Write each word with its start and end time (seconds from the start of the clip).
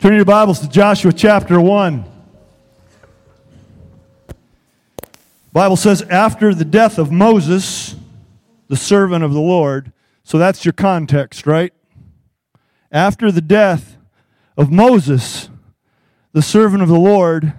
Turn 0.00 0.14
your 0.14 0.24
Bibles 0.24 0.60
to 0.60 0.68
Joshua 0.70 1.12
chapter 1.12 1.60
1. 1.60 2.06
Bible 5.52 5.76
says 5.76 6.00
after 6.00 6.54
the 6.54 6.64
death 6.64 6.96
of 6.96 7.12
Moses, 7.12 7.96
the 8.68 8.78
servant 8.78 9.22
of 9.24 9.34
the 9.34 9.42
Lord, 9.42 9.92
so 10.24 10.38
that's 10.38 10.64
your 10.64 10.72
context, 10.72 11.46
right? 11.46 11.74
After 12.90 13.30
the 13.30 13.42
death 13.42 13.98
of 14.56 14.72
Moses, 14.72 15.50
the 16.32 16.40
servant 16.40 16.82
of 16.82 16.88
the 16.88 16.98
Lord, 16.98 17.52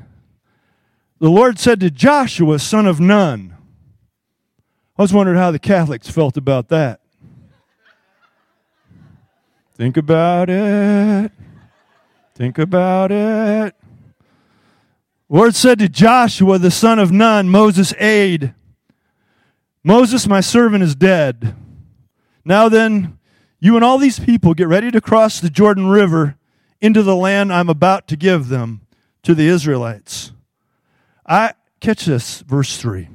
the 1.19 1.29
Lord 1.29 1.59
said 1.59 1.79
to 1.81 1.91
Joshua, 1.91 2.57
son 2.57 2.87
of 2.87 2.99
Nun. 2.99 3.55
I 4.97 5.03
was 5.03 5.13
wondering 5.13 5.37
how 5.37 5.51
the 5.51 5.59
Catholics 5.59 6.09
felt 6.09 6.37
about 6.37 6.69
that. 6.69 7.01
Think 9.75 9.95
about 9.95 10.49
it. 10.49 11.31
Think 12.41 12.57
about 12.57 13.11
it. 13.11 13.75
Lord 15.29 15.53
said 15.53 15.77
to 15.77 15.87
Joshua, 15.87 16.57
the 16.57 16.71
son 16.71 16.97
of 16.97 17.11
Nun, 17.11 17.49
Moses' 17.49 17.93
aide, 17.99 18.55
Moses, 19.83 20.25
my 20.27 20.41
servant, 20.41 20.83
is 20.83 20.95
dead. 20.95 21.53
Now 22.43 22.67
then, 22.67 23.19
you 23.59 23.75
and 23.75 23.85
all 23.85 23.99
these 23.99 24.17
people 24.17 24.55
get 24.55 24.67
ready 24.67 24.89
to 24.89 24.99
cross 24.99 25.39
the 25.39 25.51
Jordan 25.51 25.89
River 25.89 26.35
into 26.81 27.03
the 27.03 27.15
land 27.15 27.53
I'm 27.53 27.69
about 27.69 28.07
to 28.07 28.15
give 28.15 28.47
them 28.47 28.81
to 29.21 29.35
the 29.35 29.45
Israelites. 29.45 30.31
I 31.27 31.53
catch 31.79 32.05
this, 32.05 32.41
verse 32.41 32.75
3. 32.77 33.07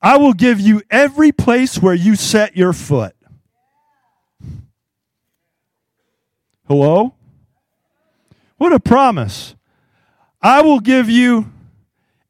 I 0.00 0.18
will 0.18 0.34
give 0.34 0.60
you 0.60 0.82
every 0.88 1.32
place 1.32 1.80
where 1.80 1.94
you 1.94 2.14
set 2.14 2.56
your 2.56 2.72
foot. 2.72 3.16
Hello? 6.68 7.16
What 8.58 8.72
a 8.72 8.80
promise. 8.80 9.54
I 10.40 10.62
will 10.62 10.80
give 10.80 11.10
you 11.10 11.52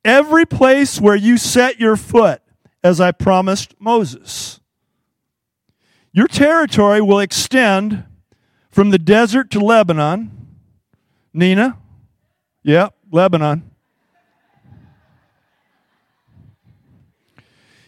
every 0.04 0.46
place 0.46 1.00
where 1.00 1.16
you 1.16 1.38
set 1.38 1.78
your 1.78 1.96
foot, 1.96 2.42
as 2.82 3.00
I 3.00 3.12
promised 3.12 3.74
Moses. 3.78 4.60
Your 6.12 6.28
territory 6.28 7.00
will 7.00 7.18
extend 7.18 8.04
from 8.70 8.90
the 8.90 8.98
desert 8.98 9.50
to 9.52 9.60
Lebanon. 9.60 10.30
Nina? 11.32 11.78
Yeah, 12.62 12.88
Lebanon. 13.10 13.70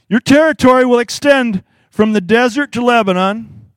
Your 0.08 0.20
territory 0.20 0.84
will 0.84 0.98
extend 0.98 1.62
from 1.90 2.12
the 2.12 2.20
desert 2.20 2.72
to 2.72 2.84
Lebanon 2.84 3.70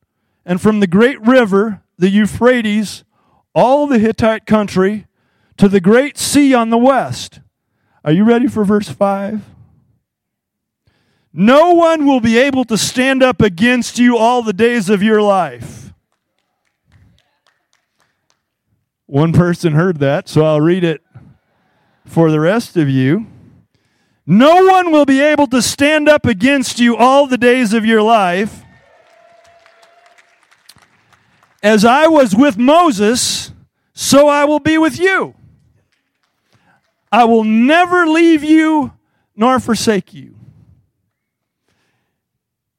and 0.44 0.60
from 0.60 0.80
the 0.80 0.86
great 0.86 1.20
river, 1.20 1.82
the 1.98 2.08
Euphrates, 2.08 3.04
all 3.54 3.86
the 3.86 3.98
Hittite 3.98 4.46
country 4.46 5.06
to 5.56 5.68
the 5.68 5.80
great 5.80 6.18
sea 6.18 6.54
on 6.54 6.70
the 6.70 6.78
west. 6.78 7.40
Are 8.04 8.12
you 8.12 8.24
ready 8.24 8.46
for 8.46 8.64
verse 8.64 8.88
5? 8.88 9.42
No 11.32 11.72
one 11.72 12.06
will 12.06 12.20
be 12.20 12.38
able 12.38 12.64
to 12.64 12.76
stand 12.76 13.22
up 13.22 13.40
against 13.40 13.98
you 13.98 14.18
all 14.18 14.42
the 14.42 14.52
days 14.52 14.90
of 14.90 15.02
your 15.02 15.22
life. 15.22 15.94
One 19.06 19.32
person 19.32 19.72
heard 19.74 19.98
that, 19.98 20.28
so 20.28 20.44
I'll 20.44 20.60
read 20.60 20.84
it 20.84 21.02
for 22.04 22.30
the 22.30 22.40
rest 22.40 22.76
of 22.76 22.88
you. 22.88 23.26
No 24.26 24.64
one 24.66 24.92
will 24.92 25.04
be 25.04 25.20
able 25.20 25.46
to 25.48 25.60
stand 25.60 26.08
up 26.08 26.26
against 26.26 26.78
you 26.78 26.96
all 26.96 27.26
the 27.26 27.38
days 27.38 27.72
of 27.72 27.84
your 27.84 28.02
life. 28.02 28.62
As 31.62 31.84
I 31.84 32.08
was 32.08 32.34
with 32.34 32.58
Moses, 32.58 33.52
so 33.94 34.28
I 34.28 34.44
will 34.44 34.58
be 34.58 34.78
with 34.78 34.98
you. 34.98 35.34
I 37.10 37.24
will 37.24 37.44
never 37.44 38.06
leave 38.06 38.42
you 38.42 38.92
nor 39.36 39.60
forsake 39.60 40.12
you. 40.12 40.34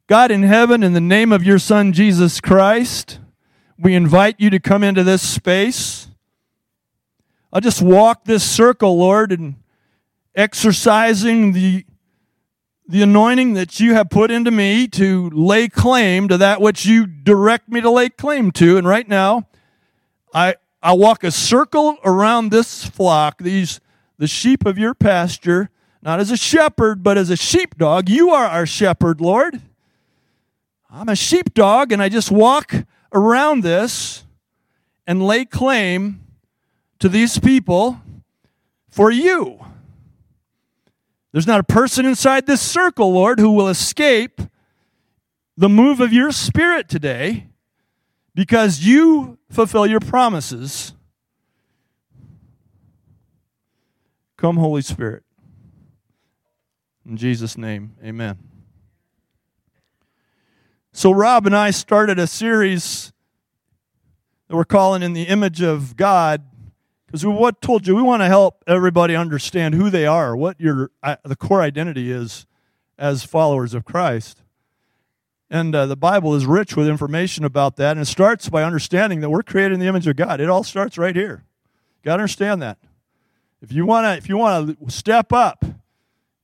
God 0.08 0.32
in 0.32 0.44
heaven, 0.44 0.84
in 0.84 0.94
the 0.94 1.02
name 1.02 1.32
of 1.32 1.44
your 1.44 1.60
Son 1.60 1.94
Jesus 1.94 2.42
Christ, 2.42 3.20
we 3.80 3.96
invite 3.96 4.36
you 4.38 4.50
to 4.50 4.60
come 4.60 4.84
into 4.84 5.04
this 5.04 5.22
space. 5.22 6.10
I'll 7.52 7.62
just 7.62 7.82
walk 7.82 8.26
this 8.26 8.44
circle, 8.44 8.98
Lord, 8.98 9.32
and 9.32 9.56
exercising 10.36 11.54
the, 11.54 11.86
the 12.88 13.02
anointing 13.02 13.54
that 13.54 13.80
you 13.80 13.94
have 13.94 14.10
put 14.10 14.30
into 14.30 14.52
me 14.52 14.88
to 14.90 15.30
lay 15.30 15.70
claim 15.70 16.28
to 16.28 16.38
that 16.38 16.60
which 16.60 16.86
you 16.86 17.06
direct 17.06 17.70
me 17.70 17.82
to 17.82 17.90
lay 17.90 18.10
claim 18.10 18.52
to. 18.52 18.78
And 18.78 18.88
right 18.88 19.08
now, 19.08 19.48
I, 20.34 20.56
I 20.82 20.94
walk 20.94 21.24
a 21.24 21.32
circle 21.32 21.98
around 22.04 22.50
this 22.50 22.86
flock, 22.86 23.38
these 23.40 23.80
the 24.18 24.28
sheep 24.28 24.66
of 24.66 24.78
your 24.78 24.94
pasture, 24.94 25.70
not 26.02 26.20
as 26.20 26.32
a 26.32 26.38
shepherd, 26.38 27.04
but 27.04 27.18
as 27.18 27.30
a 27.30 27.36
sheepdog. 27.36 28.10
You 28.10 28.30
are 28.30 28.46
our 28.46 28.66
shepherd, 28.66 29.20
Lord. 29.20 29.62
I'm 30.90 31.10
a 31.10 31.16
sheepdog, 31.16 31.92
and 31.92 32.02
I 32.02 32.10
just 32.10 32.32
walk 32.32 32.74
around 33.12 33.64
this 33.64 34.24
and 35.08 35.26
lay 35.26 35.46
claim 35.46 36.22
to 37.00 37.10
these 37.10 37.40
people 37.40 38.00
for 38.90 39.10
you. 39.10 39.60
There's 41.34 41.48
not 41.48 41.60
a 41.60 41.64
person 41.64 42.06
inside 42.06 42.46
this 42.46 42.62
circle, 42.62 43.12
Lord, 43.12 43.40
who 43.40 43.52
will 43.52 43.68
escape 43.68 44.40
the 45.58 45.68
move 45.68 46.00
of 46.00 46.14
your 46.14 46.32
spirit 46.32 46.88
today 46.88 47.48
because 48.36 48.86
you 48.86 49.40
fulfill 49.50 49.88
your 49.88 50.00
promises. 50.00 50.94
Come, 54.38 54.58
Holy 54.58 54.84
Spirit. 54.84 55.24
In 57.04 57.18
Jesus' 57.18 57.58
name, 57.58 57.96
amen. 58.04 58.38
So, 60.92 61.12
Rob 61.12 61.48
and 61.48 61.56
I 61.56 61.72
started 61.72 62.20
a 62.20 62.28
series 62.28 63.12
that 64.48 64.56
we're 64.56 64.66
calling 64.66 65.02
In 65.02 65.14
the 65.14 65.24
Image 65.24 65.64
of 65.64 65.98
God 65.98 66.44
because 67.14 67.28
we 67.28 67.32
what 67.32 67.62
told 67.62 67.86
you 67.86 67.96
we 67.96 68.02
want 68.02 68.24
to 68.24 68.28
help 68.28 68.64
everybody 68.66 69.16
understand 69.16 69.76
who 69.76 69.92
they 69.92 70.08
are, 70.08 70.36
what 70.36 70.60
your 70.60 70.90
uh, 71.04 71.16
the 71.24 71.36
core 71.36 71.62
identity 71.62 72.12
is 72.12 72.48
as 72.98 73.24
followers 73.24 73.76
of 73.76 73.86
Christ. 73.86 74.42
And 75.48 75.76
uh, 75.76 75.86
the 75.86 75.96
Bible 75.96 76.34
is 76.34 76.48
rich 76.48 76.76
with 76.76 76.88
information 76.88 77.46
about 77.46 77.76
that, 77.76 77.92
and 77.92 78.00
it 78.00 78.06
starts 78.06 78.50
by 78.50 78.64
understanding 78.64 79.22
that 79.22 79.30
we're 79.30 79.44
created 79.44 79.74
in 79.76 79.80
the 79.80 79.86
image 79.86 80.08
of 80.08 80.16
God. 80.16 80.42
It 80.42 80.50
all 80.50 80.64
starts 80.64 80.98
right 80.98 81.16
here. 81.16 81.44
You 82.02 82.06
got 82.06 82.16
to 82.16 82.24
understand 82.24 82.64
that. 82.64 82.80
If 83.62 83.72
you 83.72 83.86
want 83.86 84.06
to, 84.06 84.18
if 84.18 84.28
you 84.28 84.38
want 84.38 84.80
to 84.80 84.92
step 84.92 85.32
up 85.32 85.64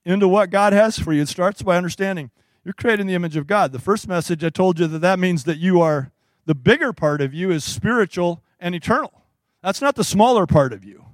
into 0.05 0.27
what 0.27 0.51
God 0.51 0.71
has 0.71 0.99
for 0.99 1.13
you, 1.13 1.23
it 1.23 1.29
starts 1.29 1.63
by 1.63 1.77
understanding 1.77 2.29
you're 2.63 2.75
created 2.75 3.01
in 3.01 3.07
the 3.07 3.15
image 3.15 3.35
of 3.35 3.47
God. 3.47 3.71
The 3.71 3.79
first 3.79 4.07
message 4.07 4.43
I 4.43 4.49
told 4.49 4.77
you 4.77 4.85
that 4.85 4.99
that 4.99 5.17
means 5.17 5.45
that 5.45 5.57
you 5.57 5.81
are 5.81 6.11
the 6.45 6.53
bigger 6.53 6.93
part 6.93 7.21
of 7.21 7.33
you 7.33 7.49
is 7.49 7.63
spiritual 7.63 8.43
and 8.59 8.75
eternal. 8.75 9.18
That's 9.61 9.81
not 9.81 9.95
the 9.95 10.03
smaller 10.03 10.45
part 10.45 10.73
of 10.73 10.85
you. 10.85 11.05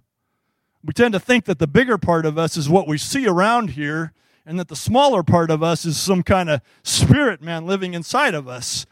We 0.84 0.94
tend 0.94 1.14
to 1.14 1.20
think 1.20 1.46
that 1.46 1.58
the 1.58 1.68
bigger 1.68 1.98
part 1.98 2.26
of 2.26 2.38
us 2.38 2.58
is 2.58 2.70
what 2.70 2.88
we 2.88 2.98
see 2.98 3.28
around 3.28 3.72
here, 3.72 4.14
and 4.46 4.60
that 4.60 4.68
the 4.68 4.76
smaller 4.76 5.24
part 5.24 5.50
of 5.50 5.64
us 5.64 5.86
is 5.86 5.98
some 5.98 6.22
kind 6.22 6.50
of 6.50 6.62
spirit 6.84 7.42
man 7.42 7.66
living 7.66 7.96
inside 7.96 8.36
of 8.36 8.48
us. 8.48 8.86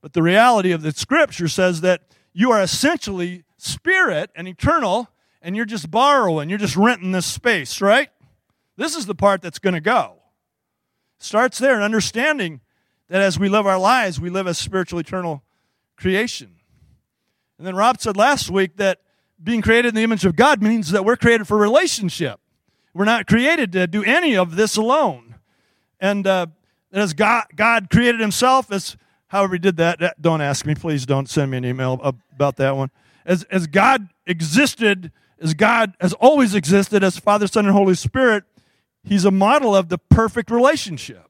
But 0.00 0.12
the 0.12 0.22
reality 0.22 0.70
of 0.70 0.82
the 0.82 0.92
scripture 0.92 1.48
says 1.48 1.80
that 1.80 2.02
you 2.32 2.52
are 2.52 2.62
essentially 2.62 3.44
spirit 3.56 4.30
and 4.36 4.46
eternal, 4.46 5.08
and 5.40 5.56
you're 5.56 5.64
just 5.64 5.90
borrowing, 5.90 6.48
you're 6.48 6.58
just 6.58 6.76
renting 6.76 7.10
this 7.10 7.26
space, 7.26 7.80
right? 7.80 8.10
This 8.76 8.96
is 8.96 9.06
the 9.06 9.14
part 9.14 9.42
that's 9.42 9.58
going 9.58 9.74
to 9.74 9.80
go. 9.80 10.18
Starts 11.18 11.58
there 11.58 11.76
in 11.76 11.82
understanding 11.82 12.60
that 13.08 13.20
as 13.20 13.38
we 13.38 13.48
live 13.48 13.66
our 13.66 13.78
lives, 13.78 14.20
we 14.20 14.30
live 14.30 14.46
as 14.46 14.58
spiritual, 14.58 14.98
eternal 14.98 15.42
creation. 15.96 16.56
And 17.58 17.66
then 17.66 17.76
Rob 17.76 18.00
said 18.00 18.16
last 18.16 18.50
week 18.50 18.76
that 18.76 19.00
being 19.42 19.62
created 19.62 19.90
in 19.90 19.94
the 19.94 20.02
image 20.02 20.24
of 20.24 20.36
God 20.36 20.62
means 20.62 20.90
that 20.90 21.04
we're 21.04 21.16
created 21.16 21.46
for 21.46 21.56
relationship. 21.56 22.40
We're 22.94 23.04
not 23.04 23.26
created 23.26 23.72
to 23.72 23.86
do 23.86 24.04
any 24.04 24.36
of 24.36 24.56
this 24.56 24.76
alone. 24.76 25.36
And 26.00 26.26
uh, 26.26 26.46
as 26.92 27.14
God, 27.14 27.44
God 27.56 27.88
created 27.90 28.20
himself, 28.20 28.70
as 28.70 28.96
however 29.28 29.54
he 29.54 29.58
did 29.58 29.76
that, 29.78 29.98
that, 30.00 30.20
don't 30.20 30.40
ask 30.40 30.66
me, 30.66 30.74
please 30.74 31.06
don't 31.06 31.28
send 31.28 31.50
me 31.50 31.58
an 31.58 31.64
email 31.64 31.94
about 32.34 32.56
that 32.56 32.76
one. 32.76 32.90
As, 33.24 33.44
as 33.44 33.66
God 33.66 34.08
existed, 34.26 35.10
as 35.40 35.54
God 35.54 35.94
has 36.00 36.12
always 36.14 36.54
existed 36.54 37.02
as 37.02 37.18
Father, 37.18 37.46
Son, 37.46 37.64
and 37.64 37.74
Holy 37.74 37.94
Spirit, 37.94 38.44
he's 39.02 39.24
a 39.24 39.30
model 39.30 39.74
of 39.74 39.88
the 39.88 39.98
perfect 39.98 40.50
relationship. 40.50 41.28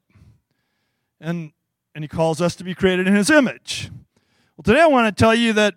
And, 1.21 1.53
and 1.95 2.03
he 2.03 2.07
calls 2.07 2.41
us 2.41 2.55
to 2.55 2.63
be 2.63 2.75
created 2.75 3.07
in 3.07 3.15
his 3.15 3.29
image. 3.29 3.89
Well, 4.57 4.63
today 4.63 4.81
I 4.81 4.87
want 4.87 5.15
to 5.15 5.19
tell 5.19 5.33
you 5.33 5.53
that 5.53 5.75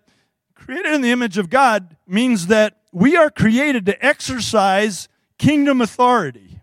Created 0.66 0.94
in 0.94 1.00
the 1.00 1.12
image 1.12 1.38
of 1.38 1.48
God 1.48 1.96
means 2.08 2.48
that 2.48 2.78
we 2.92 3.16
are 3.16 3.30
created 3.30 3.86
to 3.86 4.04
exercise 4.04 5.06
kingdom 5.38 5.80
authority. 5.80 6.60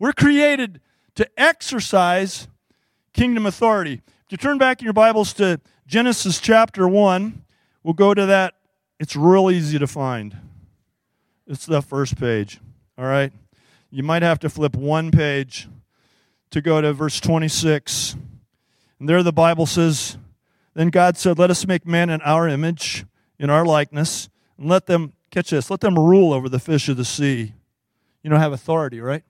We're 0.00 0.12
created 0.12 0.80
to 1.14 1.28
exercise 1.36 2.48
kingdom 3.12 3.46
authority. 3.46 4.02
If 4.26 4.32
you 4.32 4.38
turn 4.38 4.58
back 4.58 4.80
in 4.80 4.86
your 4.86 4.92
Bibles 4.92 5.32
to 5.34 5.60
Genesis 5.86 6.40
chapter 6.40 6.88
1, 6.88 7.44
we'll 7.84 7.94
go 7.94 8.12
to 8.12 8.26
that 8.26 8.54
It's 8.98 9.14
real 9.14 9.52
easy 9.52 9.78
to 9.78 9.86
find. 9.86 10.36
It's 11.46 11.64
the 11.64 11.80
first 11.80 12.18
page. 12.18 12.58
All 12.98 13.04
right? 13.04 13.32
You 13.88 14.02
might 14.02 14.22
have 14.22 14.40
to 14.40 14.50
flip 14.50 14.74
one 14.74 15.12
page 15.12 15.68
to 16.50 16.60
go 16.60 16.80
to 16.80 16.92
verse 16.92 17.20
26. 17.20 18.16
And 18.98 19.08
there 19.08 19.22
the 19.22 19.32
Bible 19.32 19.66
says, 19.66 20.18
Then 20.74 20.90
God 20.90 21.16
said, 21.16 21.38
Let 21.38 21.52
us 21.52 21.68
make 21.68 21.86
man 21.86 22.10
in 22.10 22.20
our 22.22 22.48
image, 22.48 23.04
in 23.42 23.50
our 23.50 23.66
likeness, 23.66 24.28
and 24.56 24.68
let 24.68 24.86
them, 24.86 25.12
catch 25.32 25.50
this, 25.50 25.68
let 25.68 25.80
them 25.80 25.98
rule 25.98 26.32
over 26.32 26.48
the 26.48 26.60
fish 26.60 26.88
of 26.88 26.96
the 26.96 27.04
sea. 27.04 27.54
You 28.22 28.30
know, 28.30 28.38
have 28.38 28.52
authority, 28.52 29.00
right? 29.00 29.24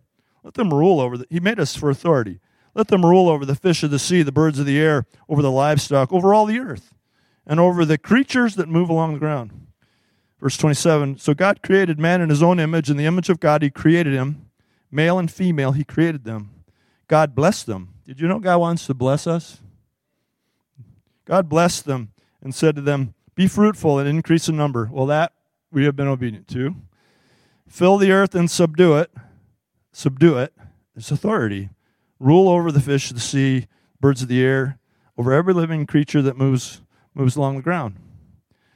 Let 0.44 0.52
them 0.54 0.72
rule 0.72 1.00
over 1.00 1.16
the, 1.16 1.26
He 1.30 1.40
made 1.40 1.58
us 1.58 1.74
for 1.74 1.88
authority. 1.88 2.38
Let 2.74 2.88
them 2.88 3.06
rule 3.06 3.30
over 3.30 3.46
the 3.46 3.54
fish 3.54 3.82
of 3.82 3.90
the 3.90 3.98
sea, 3.98 4.22
the 4.22 4.30
birds 4.30 4.58
of 4.58 4.66
the 4.66 4.78
air, 4.78 5.06
over 5.30 5.40
the 5.40 5.50
livestock, 5.50 6.12
over 6.12 6.34
all 6.34 6.44
the 6.44 6.58
earth, 6.58 6.92
and 7.46 7.58
over 7.58 7.86
the 7.86 7.96
creatures 7.96 8.54
that 8.56 8.68
move 8.68 8.90
along 8.90 9.14
the 9.14 9.18
ground. 9.18 9.50
Verse 10.38 10.58
27 10.58 11.16
So 11.16 11.32
God 11.32 11.62
created 11.62 11.98
man 11.98 12.20
in 12.20 12.28
his 12.28 12.42
own 12.42 12.60
image. 12.60 12.90
In 12.90 12.98
the 12.98 13.06
image 13.06 13.30
of 13.30 13.40
God, 13.40 13.62
he 13.62 13.70
created 13.70 14.12
him. 14.12 14.46
Male 14.90 15.18
and 15.18 15.30
female, 15.30 15.72
he 15.72 15.84
created 15.84 16.24
them. 16.24 16.50
God 17.08 17.34
blessed 17.34 17.64
them. 17.64 17.94
Did 18.04 18.20
you 18.20 18.28
know 18.28 18.40
God 18.40 18.58
wants 18.58 18.86
to 18.86 18.94
bless 18.94 19.26
us? 19.26 19.60
God 21.24 21.48
blessed 21.48 21.86
them 21.86 22.12
and 22.42 22.54
said 22.54 22.76
to 22.76 22.82
them, 22.82 23.14
Be 23.34 23.46
fruitful 23.46 23.98
and 23.98 24.08
increase 24.08 24.48
in 24.48 24.56
number. 24.56 24.88
Well, 24.92 25.06
that 25.06 25.32
we 25.70 25.84
have 25.84 25.96
been 25.96 26.08
obedient 26.08 26.48
to. 26.48 26.74
Fill 27.66 27.96
the 27.96 28.12
earth 28.12 28.34
and 28.34 28.50
subdue 28.50 28.96
it. 28.96 29.10
Subdue 29.92 30.36
it. 30.38 30.52
It's 30.94 31.10
authority. 31.10 31.70
Rule 32.20 32.48
over 32.48 32.70
the 32.70 32.80
fish 32.80 33.10
of 33.10 33.16
the 33.16 33.22
sea, 33.22 33.66
birds 34.00 34.22
of 34.22 34.28
the 34.28 34.42
air, 34.42 34.78
over 35.16 35.32
every 35.32 35.54
living 35.54 35.86
creature 35.86 36.22
that 36.22 36.36
moves 36.36 36.82
moves 37.14 37.36
along 37.36 37.56
the 37.56 37.62
ground. 37.62 37.96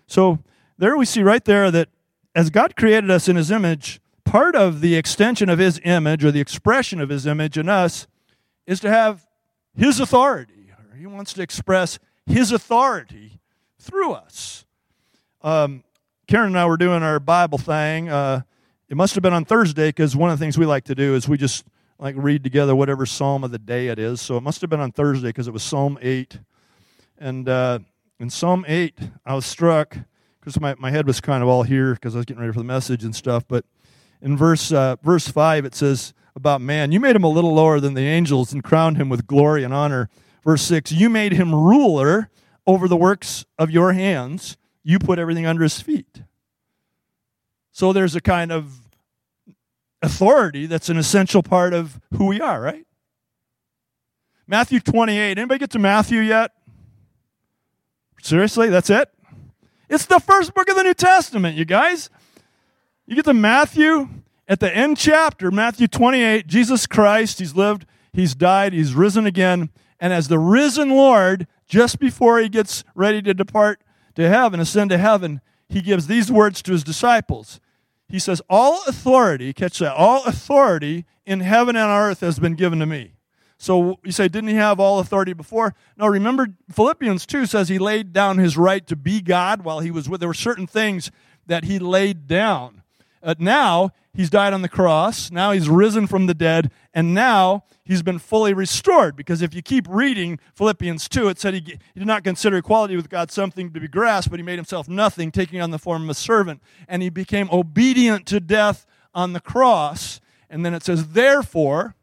So 0.06 0.40
there 0.78 0.96
we 0.96 1.06
see 1.06 1.22
right 1.22 1.44
there 1.44 1.70
that 1.70 1.88
as 2.34 2.50
God 2.50 2.76
created 2.76 3.10
us 3.10 3.28
in 3.28 3.36
his 3.36 3.50
image, 3.50 4.00
part 4.24 4.54
of 4.54 4.80
the 4.80 4.94
extension 4.94 5.48
of 5.48 5.58
his 5.58 5.80
image 5.84 6.24
or 6.24 6.30
the 6.30 6.40
expression 6.40 7.00
of 7.00 7.08
his 7.08 7.26
image 7.26 7.56
in 7.56 7.68
us 7.68 8.06
is 8.66 8.80
to 8.80 8.90
have 8.90 9.26
his 9.74 10.00
authority. 10.00 10.52
He 10.98 11.06
wants 11.06 11.32
to 11.34 11.42
express 11.42 11.98
his 12.26 12.52
authority 12.52 13.40
through 13.80 14.12
us. 14.12 14.64
Um, 15.42 15.84
Karen 16.26 16.48
and 16.48 16.58
I 16.58 16.66
were 16.66 16.76
doing 16.76 17.02
our 17.02 17.20
Bible 17.20 17.58
thing. 17.58 18.08
Uh, 18.08 18.42
it 18.88 18.96
must 18.96 19.14
have 19.14 19.22
been 19.22 19.32
on 19.32 19.44
Thursday 19.44 19.88
because 19.88 20.16
one 20.16 20.30
of 20.30 20.38
the 20.38 20.44
things 20.44 20.58
we 20.58 20.66
like 20.66 20.84
to 20.84 20.94
do 20.94 21.14
is 21.14 21.28
we 21.28 21.36
just 21.36 21.64
like 21.98 22.14
read 22.18 22.44
together 22.44 22.74
whatever 22.74 23.06
psalm 23.06 23.44
of 23.44 23.50
the 23.50 23.58
day 23.58 23.88
it 23.88 23.98
is. 23.98 24.20
So 24.20 24.36
it 24.36 24.42
must 24.42 24.60
have 24.60 24.70
been 24.70 24.80
on 24.80 24.92
Thursday 24.92 25.28
because 25.28 25.48
it 25.48 25.52
was 25.52 25.62
Psalm 25.62 25.98
8. 26.02 26.38
And 27.18 27.48
uh, 27.48 27.78
in 28.20 28.30
Psalm 28.30 28.64
8, 28.68 28.98
I 29.24 29.34
was 29.34 29.46
struck 29.46 29.96
because 30.40 30.60
my, 30.60 30.74
my 30.78 30.90
head 30.90 31.06
was 31.06 31.20
kind 31.20 31.42
of 31.42 31.48
all 31.48 31.62
here 31.62 31.94
because 31.94 32.14
I 32.14 32.18
was 32.18 32.26
getting 32.26 32.40
ready 32.40 32.52
for 32.52 32.60
the 32.60 32.64
message 32.64 33.04
and 33.04 33.14
stuff. 33.14 33.44
But 33.48 33.64
in 34.20 34.36
verse, 34.36 34.72
uh, 34.72 34.96
verse 35.02 35.28
5, 35.28 35.64
it 35.64 35.74
says 35.74 36.12
about 36.34 36.60
man, 36.60 36.92
You 36.92 37.00
made 37.00 37.16
him 37.16 37.24
a 37.24 37.28
little 37.28 37.54
lower 37.54 37.80
than 37.80 37.94
the 37.94 38.06
angels 38.06 38.52
and 38.52 38.62
crowned 38.62 38.96
him 38.96 39.08
with 39.08 39.26
glory 39.26 39.64
and 39.64 39.72
honor. 39.72 40.08
Verse 40.44 40.62
6, 40.62 40.92
You 40.92 41.08
made 41.08 41.32
him 41.32 41.54
ruler 41.54 42.30
over 42.66 42.88
the 42.88 42.96
works 42.96 43.44
of 43.58 43.70
your 43.70 43.92
hands. 43.92 44.56
You 44.82 44.98
put 44.98 45.18
everything 45.18 45.46
under 45.46 45.62
his 45.62 45.80
feet. 45.80 46.22
So 47.72 47.92
there's 47.92 48.14
a 48.14 48.20
kind 48.20 48.52
of 48.52 48.80
authority 50.02 50.66
that's 50.66 50.88
an 50.88 50.96
essential 50.96 51.42
part 51.42 51.74
of 51.74 52.00
who 52.16 52.26
we 52.26 52.40
are, 52.40 52.60
right? 52.60 52.86
Matthew 54.46 54.80
28. 54.80 55.38
Anybody 55.38 55.58
get 55.58 55.70
to 55.70 55.78
Matthew 55.78 56.20
yet? 56.20 56.52
Seriously? 58.22 58.68
That's 58.68 58.90
it? 58.90 59.10
It's 59.88 60.06
the 60.06 60.20
first 60.20 60.54
book 60.54 60.68
of 60.68 60.76
the 60.76 60.82
New 60.82 60.94
Testament, 60.94 61.56
you 61.56 61.64
guys. 61.64 62.10
You 63.06 63.14
get 63.14 63.24
to 63.26 63.34
Matthew, 63.34 64.08
at 64.48 64.60
the 64.60 64.74
end 64.74 64.96
chapter, 64.96 65.50
Matthew 65.50 65.88
28, 65.88 66.46
Jesus 66.46 66.86
Christ, 66.86 67.38
he's 67.38 67.54
lived, 67.54 67.86
he's 68.12 68.34
died, 68.34 68.72
he's 68.72 68.94
risen 68.94 69.26
again. 69.26 69.70
And 69.98 70.12
as 70.12 70.28
the 70.28 70.38
risen 70.38 70.90
Lord, 70.90 71.46
just 71.66 71.98
before 71.98 72.38
he 72.38 72.48
gets 72.48 72.84
ready 72.94 73.22
to 73.22 73.34
depart 73.34 73.82
to 74.14 74.28
heaven, 74.28 74.60
ascend 74.60 74.90
to 74.90 74.98
heaven, 74.98 75.40
he 75.68 75.80
gives 75.82 76.06
these 76.06 76.30
words 76.30 76.62
to 76.62 76.72
his 76.72 76.84
disciples. 76.84 77.60
He 78.08 78.18
says, 78.18 78.40
All 78.48 78.82
authority, 78.86 79.52
catch 79.52 79.80
that, 79.80 79.94
all 79.94 80.24
authority 80.24 81.04
in 81.24 81.40
heaven 81.40 81.76
and 81.76 81.90
on 81.90 82.10
earth 82.10 82.20
has 82.20 82.38
been 82.38 82.54
given 82.54 82.78
to 82.78 82.86
me. 82.86 83.16
So 83.58 83.98
you 84.04 84.12
say, 84.12 84.28
didn't 84.28 84.50
he 84.50 84.56
have 84.56 84.78
all 84.78 84.98
authority 84.98 85.32
before? 85.32 85.74
No, 85.96 86.06
remember 86.06 86.48
Philippians 86.70 87.24
2 87.24 87.46
says 87.46 87.68
he 87.68 87.78
laid 87.78 88.12
down 88.12 88.38
his 88.38 88.56
right 88.56 88.86
to 88.86 88.96
be 88.96 89.22
God 89.22 89.62
while 89.62 89.80
he 89.80 89.90
was 89.90 90.08
with. 90.08 90.20
There 90.20 90.28
were 90.28 90.34
certain 90.34 90.66
things 90.66 91.10
that 91.46 91.64
he 91.64 91.78
laid 91.78 92.26
down. 92.26 92.82
Uh, 93.22 93.34
now 93.38 93.92
he's 94.16 94.30
died 94.30 94.52
on 94.52 94.62
the 94.62 94.68
cross. 94.68 95.30
Now 95.30 95.52
he's 95.52 95.68
risen 95.68 96.06
from 96.06 96.26
the 96.26 96.34
dead. 96.34 96.70
And 96.94 97.14
now 97.14 97.64
he's 97.84 98.02
been 98.02 98.18
fully 98.18 98.54
restored. 98.54 99.16
Because 99.16 99.42
if 99.42 99.54
you 99.54 99.62
keep 99.62 99.86
reading 99.88 100.38
Philippians 100.54 101.08
2, 101.08 101.28
it 101.28 101.38
said 101.38 101.54
he, 101.54 101.60
he 101.60 102.00
did 102.00 102.06
not 102.06 102.24
consider 102.24 102.56
equality 102.56 102.96
with 102.96 103.08
God 103.08 103.30
something 103.30 103.72
to 103.72 103.80
be 103.80 103.88
grasped, 103.88 104.30
but 104.30 104.40
he 104.40 104.44
made 104.44 104.56
himself 104.56 104.88
nothing, 104.88 105.30
taking 105.30 105.60
on 105.60 105.70
the 105.70 105.78
form 105.78 106.04
of 106.04 106.10
a 106.10 106.14
servant. 106.14 106.62
And 106.88 107.02
he 107.02 107.10
became 107.10 107.48
obedient 107.50 108.26
to 108.26 108.40
death 108.40 108.86
on 109.14 109.32
the 109.32 109.40
cross. 109.40 110.20
And 110.48 110.64
then 110.64 110.74
it 110.74 110.82
says, 110.82 111.08
therefore, 111.08 111.94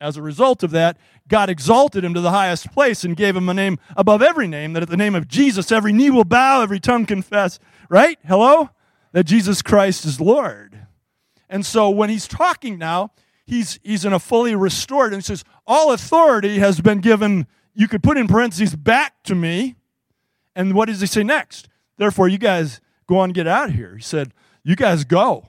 as 0.00 0.16
a 0.16 0.22
result 0.22 0.62
of 0.62 0.70
that, 0.70 0.96
God 1.28 1.50
exalted 1.50 2.04
him 2.04 2.14
to 2.14 2.20
the 2.20 2.30
highest 2.30 2.72
place 2.72 3.04
and 3.04 3.16
gave 3.16 3.36
him 3.36 3.48
a 3.48 3.54
name 3.54 3.78
above 3.96 4.22
every 4.22 4.48
name, 4.48 4.72
that 4.72 4.82
at 4.82 4.88
the 4.88 4.96
name 4.96 5.14
of 5.14 5.28
Jesus 5.28 5.70
every 5.70 5.92
knee 5.92 6.10
will 6.10 6.24
bow, 6.24 6.62
every 6.62 6.80
tongue 6.80 7.06
confess. 7.06 7.58
Right? 7.88 8.18
Hello? 8.26 8.70
That 9.12 9.24
Jesus 9.24 9.62
Christ 9.62 10.04
is 10.04 10.20
Lord. 10.20 10.69
And 11.50 11.66
so 11.66 11.90
when 11.90 12.08
he's 12.08 12.26
talking 12.28 12.78
now, 12.78 13.10
he's, 13.44 13.78
he's 13.82 14.04
in 14.04 14.12
a 14.12 14.18
fully 14.18 14.54
restored, 14.54 15.12
and 15.12 15.20
he 15.20 15.26
says, 15.26 15.44
All 15.66 15.92
authority 15.92 16.60
has 16.60 16.80
been 16.80 17.00
given, 17.00 17.46
you 17.74 17.88
could 17.88 18.02
put 18.02 18.16
in 18.16 18.28
parentheses, 18.28 18.74
back 18.74 19.22
to 19.24 19.34
me. 19.34 19.74
And 20.54 20.74
what 20.74 20.86
does 20.86 21.00
he 21.00 21.06
say 21.06 21.24
next? 21.24 21.68
Therefore, 21.98 22.28
you 22.28 22.38
guys 22.38 22.80
go 23.06 23.18
on 23.18 23.24
and 23.24 23.34
get 23.34 23.46
out 23.46 23.68
of 23.68 23.74
here. 23.74 23.96
He 23.96 24.02
said, 24.02 24.32
You 24.62 24.76
guys 24.76 25.04
go. 25.04 25.48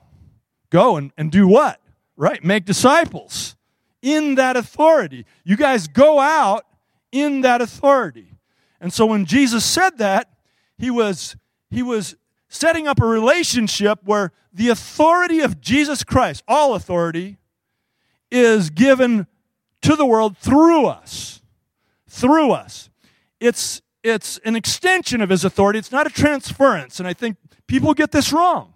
Go 0.70 0.96
and, 0.96 1.12
and 1.16 1.30
do 1.30 1.46
what? 1.46 1.80
Right? 2.16 2.42
Make 2.42 2.64
disciples 2.64 3.56
in 4.02 4.34
that 4.34 4.56
authority. 4.56 5.24
You 5.44 5.56
guys 5.56 5.86
go 5.86 6.18
out 6.18 6.66
in 7.12 7.42
that 7.42 7.62
authority. 7.62 8.34
And 8.80 8.92
so 8.92 9.06
when 9.06 9.24
Jesus 9.26 9.64
said 9.64 9.98
that, 9.98 10.30
he 10.76 10.90
was 10.90 11.36
he 11.70 11.82
was 11.82 12.16
setting 12.52 12.86
up 12.86 13.00
a 13.00 13.06
relationship 13.06 13.98
where 14.04 14.30
the 14.52 14.68
authority 14.68 15.40
of 15.40 15.60
Jesus 15.60 16.04
Christ, 16.04 16.44
all 16.46 16.74
authority, 16.74 17.38
is 18.30 18.70
given 18.70 19.26
to 19.80 19.96
the 19.96 20.04
world 20.04 20.36
through 20.36 20.86
us. 20.86 21.40
Through 22.08 22.52
us. 22.52 22.90
It's 23.40 23.80
it's 24.04 24.38
an 24.44 24.56
extension 24.56 25.20
of 25.20 25.30
his 25.30 25.44
authority. 25.44 25.78
It's 25.78 25.92
not 25.92 26.08
a 26.08 26.10
transference. 26.10 26.98
And 26.98 27.06
I 27.06 27.12
think 27.12 27.36
people 27.68 27.94
get 27.94 28.10
this 28.10 28.32
wrong. 28.32 28.74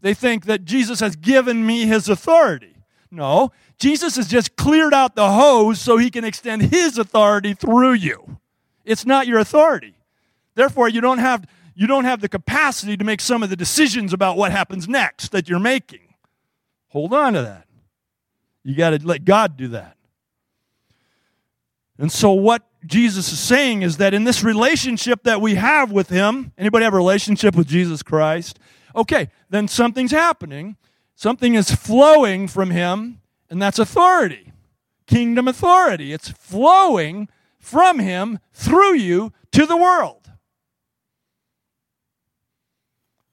They 0.00 0.14
think 0.14 0.46
that 0.46 0.64
Jesus 0.64 0.98
has 0.98 1.14
given 1.14 1.64
me 1.64 1.86
his 1.86 2.08
authority. 2.08 2.76
No, 3.10 3.52
Jesus 3.78 4.16
has 4.16 4.26
just 4.26 4.56
cleared 4.56 4.92
out 4.92 5.14
the 5.14 5.30
hose 5.30 5.80
so 5.80 5.96
he 5.96 6.10
can 6.10 6.24
extend 6.24 6.62
his 6.62 6.98
authority 6.98 7.54
through 7.54 7.92
you. 7.92 8.38
It's 8.84 9.06
not 9.06 9.28
your 9.28 9.38
authority. 9.38 9.94
Therefore, 10.56 10.88
you 10.88 11.00
don't 11.00 11.18
have 11.18 11.46
you 11.74 11.86
don't 11.86 12.04
have 12.04 12.20
the 12.20 12.28
capacity 12.28 12.96
to 12.96 13.04
make 13.04 13.20
some 13.20 13.42
of 13.42 13.50
the 13.50 13.56
decisions 13.56 14.12
about 14.12 14.36
what 14.36 14.52
happens 14.52 14.88
next 14.88 15.32
that 15.32 15.48
you're 15.48 15.58
making. 15.58 16.14
Hold 16.88 17.12
on 17.12 17.32
to 17.34 17.42
that. 17.42 17.66
You 18.62 18.74
got 18.74 18.90
to 18.90 19.06
let 19.06 19.24
God 19.24 19.56
do 19.56 19.68
that. 19.68 19.96
And 21.98 22.10
so 22.10 22.32
what 22.32 22.66
Jesus 22.86 23.32
is 23.32 23.38
saying 23.38 23.82
is 23.82 23.98
that 23.98 24.14
in 24.14 24.24
this 24.24 24.42
relationship 24.42 25.22
that 25.24 25.40
we 25.40 25.54
have 25.54 25.92
with 25.92 26.08
him, 26.08 26.52
anybody 26.58 26.84
have 26.84 26.94
a 26.94 26.96
relationship 26.96 27.54
with 27.54 27.66
Jesus 27.66 28.02
Christ? 28.02 28.58
Okay, 28.96 29.28
then 29.50 29.68
something's 29.68 30.10
happening. 30.10 30.76
Something 31.14 31.54
is 31.54 31.70
flowing 31.70 32.48
from 32.48 32.70
him 32.70 33.20
and 33.54 33.62
that's 33.62 33.78
authority, 33.78 34.52
kingdom 35.06 35.46
authority. 35.46 36.12
It's 36.12 36.28
flowing 36.28 37.28
from 37.58 38.00
Him 38.00 38.40
through 38.52 38.94
you 38.94 39.32
to 39.52 39.64
the 39.64 39.76
world. 39.76 40.23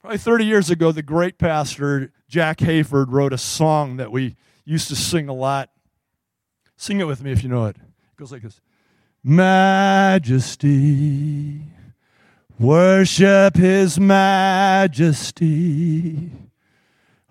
Probably 0.02 0.18
30 0.18 0.44
years 0.44 0.68
ago, 0.68 0.90
the 0.90 1.00
great 1.00 1.38
pastor 1.38 2.12
Jack 2.28 2.58
Hayford 2.58 3.06
wrote 3.10 3.32
a 3.32 3.38
song 3.38 3.98
that 3.98 4.10
we 4.10 4.34
used 4.64 4.88
to 4.88 4.96
sing 4.96 5.28
a 5.28 5.32
lot. 5.32 5.70
Sing 6.76 6.98
it 6.98 7.04
with 7.04 7.22
me 7.22 7.30
if 7.30 7.44
you 7.44 7.48
know 7.48 7.66
it. 7.66 7.76
It 7.76 8.16
goes 8.16 8.32
like 8.32 8.42
this 8.42 8.60
Majesty, 9.22 10.72
worship 12.58 13.54
His 13.54 14.00
majesty. 14.00 15.12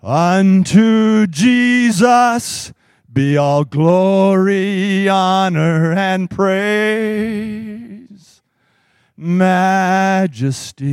Unto 0.02 1.26
Jesus 1.26 2.72
be 3.12 3.36
all 3.36 3.64
glory, 3.64 5.10
honor, 5.10 5.92
and 5.92 6.30
praise, 6.30 6.80
majesty, 9.14 10.86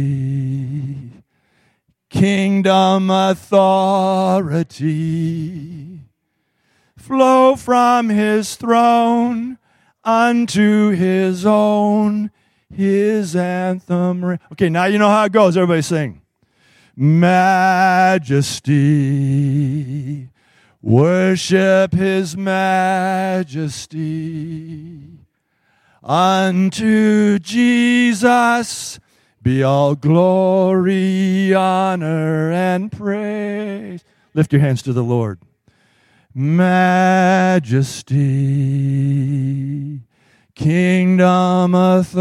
kingdom 2.10 3.10
authority 3.10 3.70
flow 6.98 7.56
from 7.56 8.10
his 8.10 8.56
throne 8.56 9.58
unto 10.04 10.90
his 10.90 11.46
own 11.46 12.32
his 12.74 13.36
anthem 13.36 14.38
okay 14.52 14.70
now 14.70 14.86
you 14.86 14.98
know 14.98 15.10
how 15.10 15.26
it 15.26 15.32
goes. 15.32 15.58
Everybody 15.58 15.82
sing. 15.82 16.22
Majesty 16.96 18.30
worship 20.82 21.94
his 21.94 22.38
majesty. 22.38 23.90
Unto 26.02 27.38
jesus 27.40 29.00
be 29.50 29.64
all 29.64 29.96
glory, 29.96 31.52
honor, 31.56 32.52
and 32.52 32.92
praise. 32.92 34.04
Lift 34.36 34.54
your 34.54 34.62
hands 34.62 34.84
to 34.84 34.94
the 34.94 35.04
Lord. 35.04 35.40
Majesty, 36.36 38.14
kingdom 40.54 41.74
authority 41.74 42.20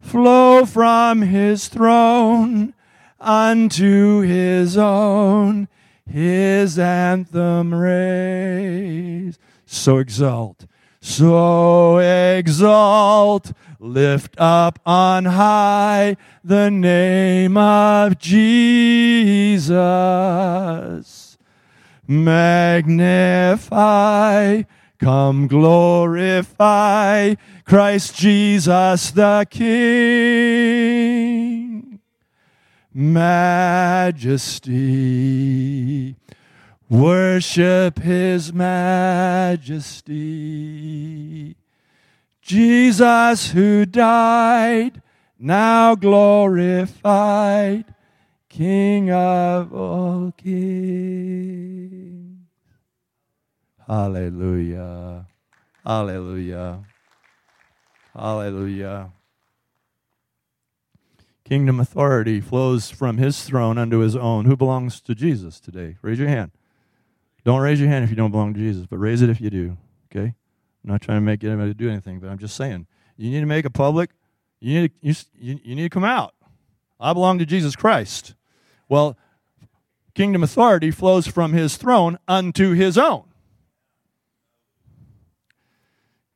flow 0.00 0.64
from 0.64 1.22
his 1.22 1.66
throne 1.66 2.72
unto 3.18 4.20
his 4.20 4.78
own, 4.78 5.66
his 6.08 6.78
anthem 6.78 7.74
raise. 7.74 9.40
So 9.66 9.98
exalt 9.98 10.66
so 11.06 11.98
exalt, 11.98 13.52
lift 13.78 14.34
up 14.38 14.80
on 14.84 15.24
high 15.24 16.16
the 16.42 16.68
name 16.68 17.56
of 17.56 18.18
Jesus. 18.18 19.68
Magnify, 22.08 23.04
come 24.98 25.46
glorify 25.46 27.34
Christ 27.64 28.16
Jesus 28.16 29.12
the 29.12 29.46
King. 29.48 30.66
Majesty 32.92 34.16
Worship 36.88 37.98
His 37.98 38.52
majesty. 38.52 39.66
Jesus 42.40 43.50
who 43.50 43.84
died, 43.84 45.02
now 45.38 45.96
glorified, 45.96 47.84
King 48.48 49.10
of 49.10 49.74
all 49.74 50.32
kings. 50.36 52.36
Hallelujah. 53.86 55.26
Hallelujah. 55.84 56.84
Hallelujah. 58.14 59.12
Kingdom 61.44 61.78
authority 61.78 62.40
flows 62.40 62.90
from 62.90 63.18
his 63.18 63.44
throne 63.44 63.78
unto 63.78 63.98
his 63.98 64.16
own. 64.16 64.46
Who 64.46 64.56
belongs 64.56 65.00
to 65.02 65.14
Jesus 65.14 65.60
today? 65.60 65.96
Raise 66.02 66.18
your 66.18 66.28
hand. 66.28 66.50
Don't 67.46 67.60
raise 67.60 67.78
your 67.78 67.88
hand 67.88 68.02
if 68.02 68.10
you 68.10 68.16
don't 68.16 68.32
belong 68.32 68.54
to 68.54 68.58
Jesus, 68.58 68.86
but 68.86 68.96
raise 68.96 69.22
it 69.22 69.30
if 69.30 69.40
you 69.40 69.50
do. 69.50 69.76
Okay? 70.10 70.34
I'm 70.34 70.90
not 70.90 71.00
trying 71.00 71.18
to 71.18 71.22
make 71.22 71.44
anybody 71.44 71.74
do 71.74 71.88
anything, 71.88 72.18
but 72.18 72.28
I'm 72.28 72.38
just 72.38 72.56
saying. 72.56 72.88
You 73.16 73.30
need 73.30 73.38
to 73.38 73.46
make 73.46 73.64
it 73.64 73.70
public. 73.70 74.10
You 74.58 74.80
need 74.80 74.90
to, 75.00 75.26
you, 75.38 75.60
you 75.62 75.76
need 75.76 75.84
to 75.84 75.88
come 75.88 76.02
out. 76.02 76.34
I 76.98 77.12
belong 77.12 77.38
to 77.38 77.46
Jesus 77.46 77.76
Christ. 77.76 78.34
Well, 78.88 79.16
kingdom 80.12 80.42
authority 80.42 80.90
flows 80.90 81.28
from 81.28 81.52
his 81.52 81.76
throne 81.76 82.18
unto 82.26 82.72
his 82.72 82.98
own. 82.98 83.22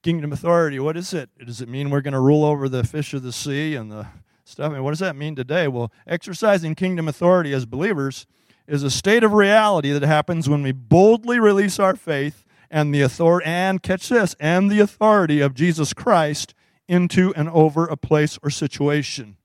Kingdom 0.05 0.33
authority, 0.33 0.79
what 0.79 0.97
is 0.97 1.13
it? 1.13 1.29
Does 1.45 1.61
it 1.61 1.69
mean 1.69 1.91
we're 1.91 2.03
going 2.03 2.15
to 2.15 2.21
rule 2.21 2.45
over 2.45 2.69
the 2.69 2.85
fish 2.85 3.15
of 3.15 3.25
the 3.25 3.33
sea 3.33 3.75
and 3.75 3.91
the 3.91 4.07
stuff? 4.45 4.71
I 4.71 4.75
mean, 4.75 4.85
what 4.85 4.93
does 4.93 5.01
that 5.01 5.17
mean 5.17 5.35
today? 5.35 5.67
Well, 5.67 5.91
exercising 6.07 6.77
kingdom 6.77 7.09
authority 7.09 7.53
as 7.53 7.67
believers 7.67 8.29
is 8.71 8.85
a 8.85 8.91
state 8.91 9.25
of 9.25 9.33
reality 9.33 9.91
that 9.91 10.03
happens 10.03 10.49
when 10.49 10.63
we 10.63 10.71
boldly 10.71 11.41
release 11.41 11.81
our 11.81 11.97
faith 11.97 12.47
and 12.71 12.95
the 12.95 13.01
authority 13.01 13.45
and 13.45 13.83
catch 13.83 14.09
this 14.09 14.37
and 14.39 14.71
the 14.71 14.79
authority 14.79 15.41
of 15.41 15.55
Jesus 15.55 15.93
Christ 15.93 16.55
into 16.87 17.35
and 17.35 17.49
over 17.51 17.87
a 17.87 17.97
place 17.97 18.39
or 18.45 18.51
situation. 18.51 19.37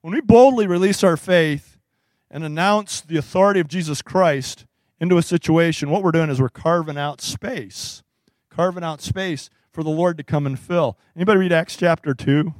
When 0.00 0.14
we 0.14 0.20
boldly 0.20 0.68
release 0.68 1.02
our 1.02 1.16
faith 1.16 1.76
and 2.30 2.44
announce 2.44 3.00
the 3.00 3.16
authority 3.16 3.58
of 3.58 3.66
Jesus 3.66 4.00
Christ 4.00 4.64
into 5.00 5.18
a 5.18 5.22
situation, 5.22 5.90
what 5.90 6.04
we're 6.04 6.12
doing 6.12 6.30
is 6.30 6.40
we're 6.40 6.50
carving 6.50 6.96
out 6.96 7.20
space. 7.20 8.04
Carving 8.48 8.84
out 8.84 9.00
space 9.00 9.50
for 9.72 9.82
the 9.82 9.90
Lord 9.90 10.16
to 10.18 10.22
come 10.22 10.46
and 10.46 10.56
fill. 10.56 10.96
Anybody 11.16 11.40
read 11.40 11.52
Acts 11.52 11.76
chapter 11.76 12.14
2? 12.14 12.54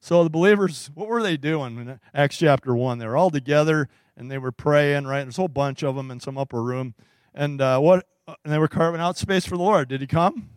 So 0.00 0.24
the 0.24 0.30
believers, 0.30 0.90
what 0.94 1.06
were 1.06 1.22
they 1.22 1.36
doing 1.36 1.78
in 1.78 2.00
Acts 2.12 2.38
chapter 2.38 2.74
1? 2.74 2.98
They 2.98 3.06
were 3.06 3.16
all 3.16 3.30
together 3.30 3.88
and 4.16 4.30
they 4.30 4.38
were 4.38 4.52
praying, 4.52 5.06
right? 5.06 5.22
There's 5.22 5.38
a 5.38 5.42
whole 5.42 5.48
bunch 5.48 5.82
of 5.82 5.96
them 5.96 6.10
in 6.10 6.20
some 6.20 6.38
upper 6.38 6.62
room. 6.62 6.94
And 7.34 7.60
uh, 7.60 7.78
what? 7.80 8.06
And 8.26 8.52
they 8.52 8.58
were 8.58 8.68
carving 8.68 9.00
out 9.00 9.16
space 9.16 9.44
for 9.44 9.56
the 9.56 9.62
Lord. 9.62 9.88
Did 9.88 10.00
he 10.00 10.06
come? 10.06 10.48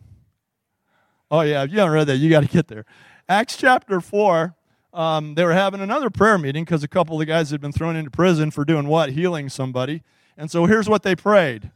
Oh, 1.30 1.40
yeah. 1.40 1.64
If 1.64 1.72
you 1.72 1.78
haven't 1.78 1.94
read 1.94 2.06
that, 2.06 2.16
you 2.16 2.30
got 2.30 2.40
to 2.40 2.48
get 2.48 2.68
there. 2.68 2.84
Acts 3.28 3.56
chapter 3.56 4.00
4, 4.00 4.54
um, 4.92 5.34
they 5.34 5.44
were 5.44 5.52
having 5.52 5.80
another 5.80 6.10
prayer 6.10 6.38
meeting 6.38 6.64
because 6.64 6.84
a 6.84 6.88
couple 6.88 7.16
of 7.16 7.20
the 7.20 7.26
guys 7.26 7.50
had 7.50 7.60
been 7.60 7.72
thrown 7.72 7.96
into 7.96 8.10
prison 8.10 8.50
for 8.50 8.64
doing 8.64 8.86
what? 8.86 9.10
Healing 9.10 9.48
somebody. 9.48 10.02
And 10.36 10.50
so 10.50 10.66
here's 10.66 10.88
what 10.88 11.02
they 11.02 11.16
prayed. 11.16 11.70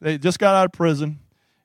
They 0.00 0.18
just 0.18 0.38
got 0.38 0.54
out 0.54 0.66
of 0.66 0.72
prison, 0.72 1.20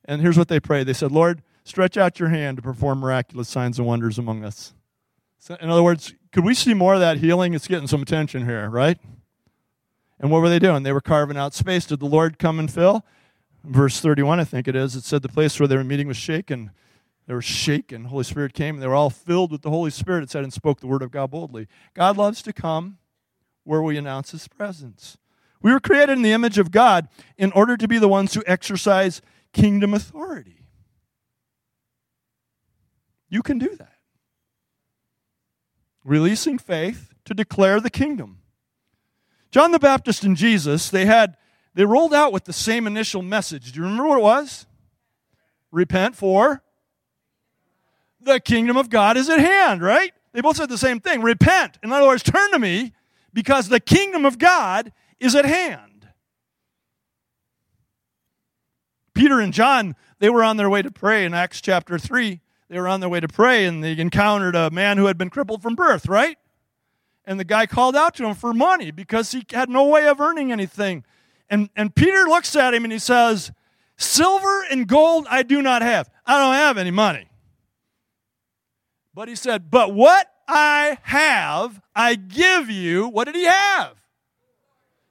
and 0.06 0.22
here's 0.22 0.38
what 0.38 0.48
they 0.48 0.60
prayed. 0.60 0.88
They 0.88 0.94
said, 0.94 1.12
Lord, 1.12 1.42
stretch 1.64 1.98
out 1.98 2.20
your 2.20 2.30
hand 2.30 2.58
to 2.58 2.62
perform 2.62 3.00
miraculous 3.00 3.50
signs 3.50 3.78
and 3.78 3.88
wonders 3.88 4.18
among 4.18 4.44
us. 4.44 4.74
So, 5.38 5.58
in 5.60 5.70
other 5.70 5.84
words, 5.84 6.14
could 6.32 6.46
we 6.46 6.54
see 6.54 6.74
more 6.74 6.94
of 6.94 7.00
that 7.00 7.18
healing? 7.18 7.54
It's 7.54 7.68
getting 7.68 7.88
some 7.88 8.02
attention 8.02 8.46
here, 8.46 8.70
right? 8.70 8.98
And 10.22 10.30
what 10.30 10.42
were 10.42 10.50
they 10.50 10.60
doing? 10.60 10.84
They 10.84 10.94
were 10.94 11.02
carving 11.02 11.36
out 11.36 11.56
space. 11.56 11.86
Did 11.86 12.00
the 12.00 12.06
Lord 12.06 12.38
come 12.38 12.60
and 12.60 12.72
fill? 12.72 13.04
Verse 13.64 14.00
31, 14.00 14.40
I 14.40 14.44
think 14.44 14.68
it 14.68 14.76
is, 14.76 14.96
it 14.96 15.04
said 15.04 15.22
the 15.22 15.30
place 15.30 15.60
where 15.60 15.68
they 15.68 15.76
were 15.76 15.84
meeting 15.84 16.08
was 16.08 16.18
shaken. 16.18 16.72
They 17.28 17.34
were 17.34 17.42
shaken. 17.42 18.06
Holy 18.06 18.24
Spirit 18.24 18.54
came, 18.54 18.76
and 18.76 18.84
they 18.84 18.88
were 18.88 18.96
all 18.96 19.10
filled 19.10 19.52
with 19.52 19.62
the 19.62 19.70
Holy 19.70 19.92
Spirit, 19.92 20.24
it 20.24 20.30
said, 20.30 20.44
and 20.44 20.54
spoke 20.54 20.80
the 20.80 20.88
word 20.88 21.02
of 21.02 21.12
God 21.12 21.32
boldly. 21.32 21.68
God 21.94 22.18
loves 22.18 22.42
to 22.44 22.54
come 22.54 22.98
where 23.64 23.82
we 23.82 23.98
announce 23.98 24.32
his 24.32 24.48
presence. 24.48 25.18
We 25.62 25.72
were 25.72 25.80
created 25.80 26.14
in 26.14 26.24
the 26.24 26.32
image 26.32 26.58
of 26.58 26.72
God 26.72 27.08
in 27.38 27.52
order 27.52 27.78
to 27.78 27.88
be 27.88 28.00
the 28.00 28.08
ones 28.08 28.34
who 28.34 28.44
exercise 28.48 29.22
kingdom 29.54 29.94
authority. 29.94 30.66
You 33.30 33.42
can 33.42 33.58
do 33.60 33.76
that. 33.76 33.98
Releasing 36.04 36.58
faith 36.58 37.14
to 37.26 37.34
declare 37.34 37.80
the 37.80 37.92
kingdom. 37.92 38.41
John 39.52 39.72
the 39.72 39.80
Baptist 39.80 40.24
and 40.24 40.36
Jesus, 40.36 40.90
they 40.90 41.06
had 41.06 41.38
they 41.74 41.86
rolled 41.86 42.14
out 42.14 42.34
with 42.34 42.46
the 42.46 42.54
same 42.54 42.88
initial 42.88 43.22
message. 43.22 43.72
Do 43.72 43.80
you 43.80 43.84
remember 43.84 44.08
what 44.08 44.20
it 44.20 44.24
was? 44.24 44.66
Repent 45.72 46.16
for 46.16 46.64
the 48.24 48.40
kingdom 48.40 48.78
of 48.78 48.90
God 48.90 49.18
is 49.18 49.30
at 49.30 49.40
hand, 49.40 49.82
right? 49.82 50.14
They 50.34 50.42
both 50.42 50.58
said 50.58 50.70
the 50.70 50.78
same 50.78 51.00
thing. 51.00 51.22
Repent. 51.22 51.78
In 51.84 51.92
other 51.92 52.06
words, 52.06 52.24
turn 52.24 52.52
to 52.52 52.60
me 52.60 52.94
because 53.34 53.68
the 53.68 53.80
kingdom 53.80 54.26
of 54.26 54.38
God 54.38 54.92
is 55.20 55.36
at 55.36 55.46
hand. 55.46 56.08
Peter 59.14 59.40
and 59.40 59.54
John, 59.54 59.96
they 60.20 60.30
were 60.30 60.44
on 60.44 60.58
their 60.58 60.70
way 60.70 60.82
to 60.82 60.92
pray 60.92 61.26
in 61.26 61.34
Acts 61.34 61.62
chapter 61.62 62.00
3. 62.00 62.40
They 62.70 62.80
were 62.80 62.88
on 62.88 63.02
their 63.02 63.10
way 63.10 63.20
to 63.20 63.28
pray 63.28 63.66
and 63.66 63.84
they 63.84 63.98
encountered 63.98 64.56
a 64.56 64.72
man 64.72 64.98
who 64.98 65.06
had 65.06 65.18
been 65.18 65.30
crippled 65.30 65.62
from 65.62 65.76
birth, 65.76 66.08
right? 66.08 66.38
And 67.32 67.40
the 67.40 67.46
guy 67.46 67.66
called 67.66 67.96
out 67.96 68.14
to 68.16 68.26
him 68.26 68.36
for 68.36 68.54
money 68.54 68.92
because 68.92 69.32
he 69.32 69.46
had 69.52 69.70
no 69.70 69.88
way 69.88 70.06
of 70.10 70.20
earning 70.20 70.52
anything. 70.52 71.06
And, 71.50 71.70
and 71.78 71.96
Peter 71.96 72.26
looks 72.26 72.58
at 72.58 72.74
him 72.74 72.84
and 72.84 72.92
he 72.92 73.00
says, 73.00 73.54
Silver 73.96 74.66
and 74.70 74.86
gold 74.86 75.28
I 75.30 75.44
do 75.44 75.62
not 75.62 75.82
have. 75.82 76.10
I 76.26 76.38
don't 76.38 76.56
have 76.56 76.78
any 76.78 76.92
money. 76.92 77.30
But 79.14 79.30
he 79.30 79.36
said, 79.36 79.72
But 79.72 79.94
what 79.94 80.30
I 80.46 80.98
have, 81.04 81.82
I 81.96 82.16
give 82.16 82.70
you. 82.70 83.08
What 83.08 83.28
did 83.28 83.36
he 83.36 83.46
have? 83.46 83.96